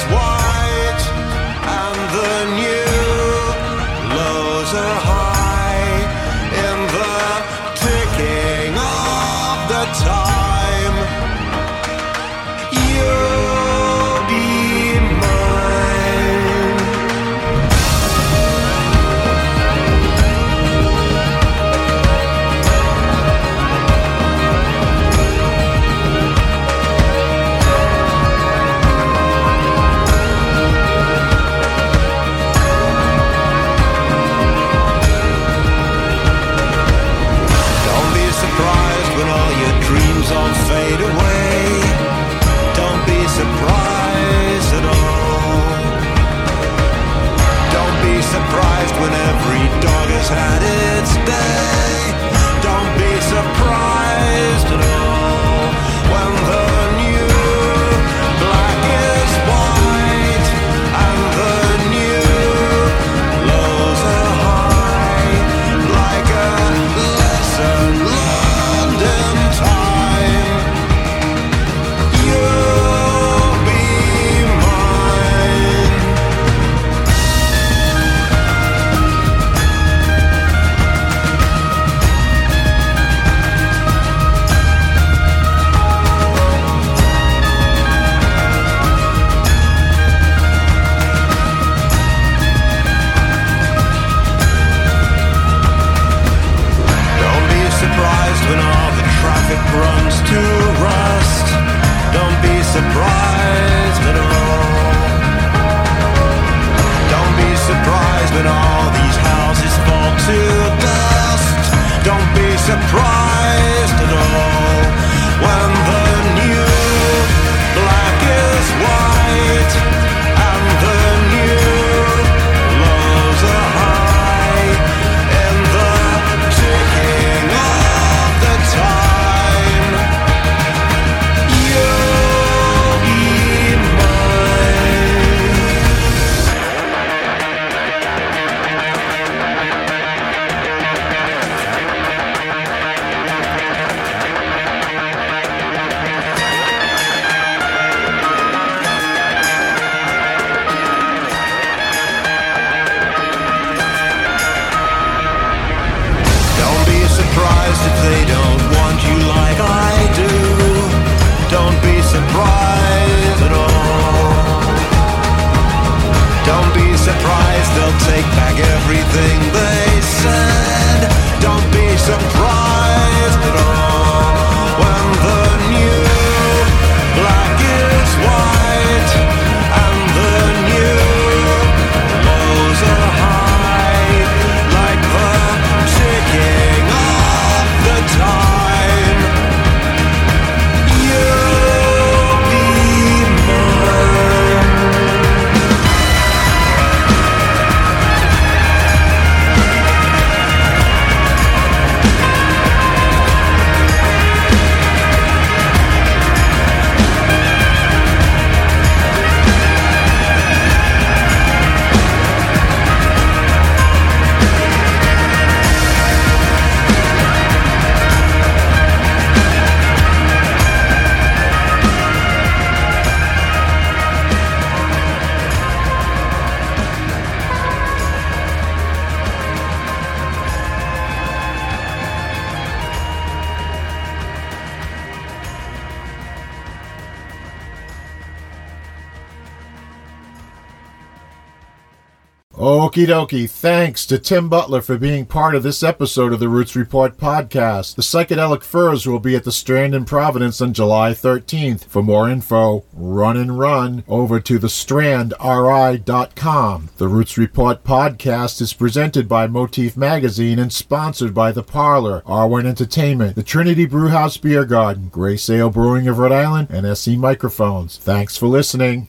Okie 242.91 243.07
dokie. 243.07 243.49
Thanks 243.49 244.05
to 244.07 244.19
Tim 244.19 244.49
Butler 244.49 244.81
for 244.81 244.97
being 244.97 245.25
part 245.25 245.55
of 245.55 245.63
this 245.63 245.81
episode 245.81 246.33
of 246.33 246.41
the 246.41 246.49
Roots 246.49 246.75
Report 246.75 247.15
podcast. 247.15 247.95
The 247.95 248.01
Psychedelic 248.01 248.63
Furs 248.63 249.07
will 249.07 249.21
be 249.21 249.33
at 249.33 249.45
the 249.45 249.51
Strand 249.53 249.95
in 249.95 250.03
Providence 250.03 250.59
on 250.59 250.73
July 250.73 251.11
13th. 251.11 251.85
For 251.85 252.03
more 252.03 252.29
info, 252.29 252.83
run 252.91 253.37
and 253.37 253.57
run 253.57 254.03
over 254.09 254.41
to 254.41 254.59
thestrandri.com. 254.59 256.89
The 256.97 257.07
Roots 257.07 257.37
Report 257.37 257.85
podcast 257.85 258.59
is 258.59 258.73
presented 258.73 259.29
by 259.29 259.47
Motif 259.47 259.95
Magazine 259.95 260.59
and 260.59 260.73
sponsored 260.73 261.33
by 261.33 261.53
The 261.53 261.63
Parlour, 261.63 262.23
R1 262.25 262.65
Entertainment, 262.65 263.37
the 263.37 263.43
Trinity 263.43 263.85
Brewhouse 263.85 264.35
Beer 264.35 264.65
Garden, 264.65 265.07
Grey 265.07 265.37
Sail 265.37 265.69
Brewing 265.69 266.09
of 266.09 266.19
Rhode 266.19 266.33
Island, 266.33 266.67
and 266.69 266.85
SE 266.85 267.15
Microphones. 267.15 267.95
Thanks 267.95 268.35
for 268.35 268.47
listening. 268.47 269.07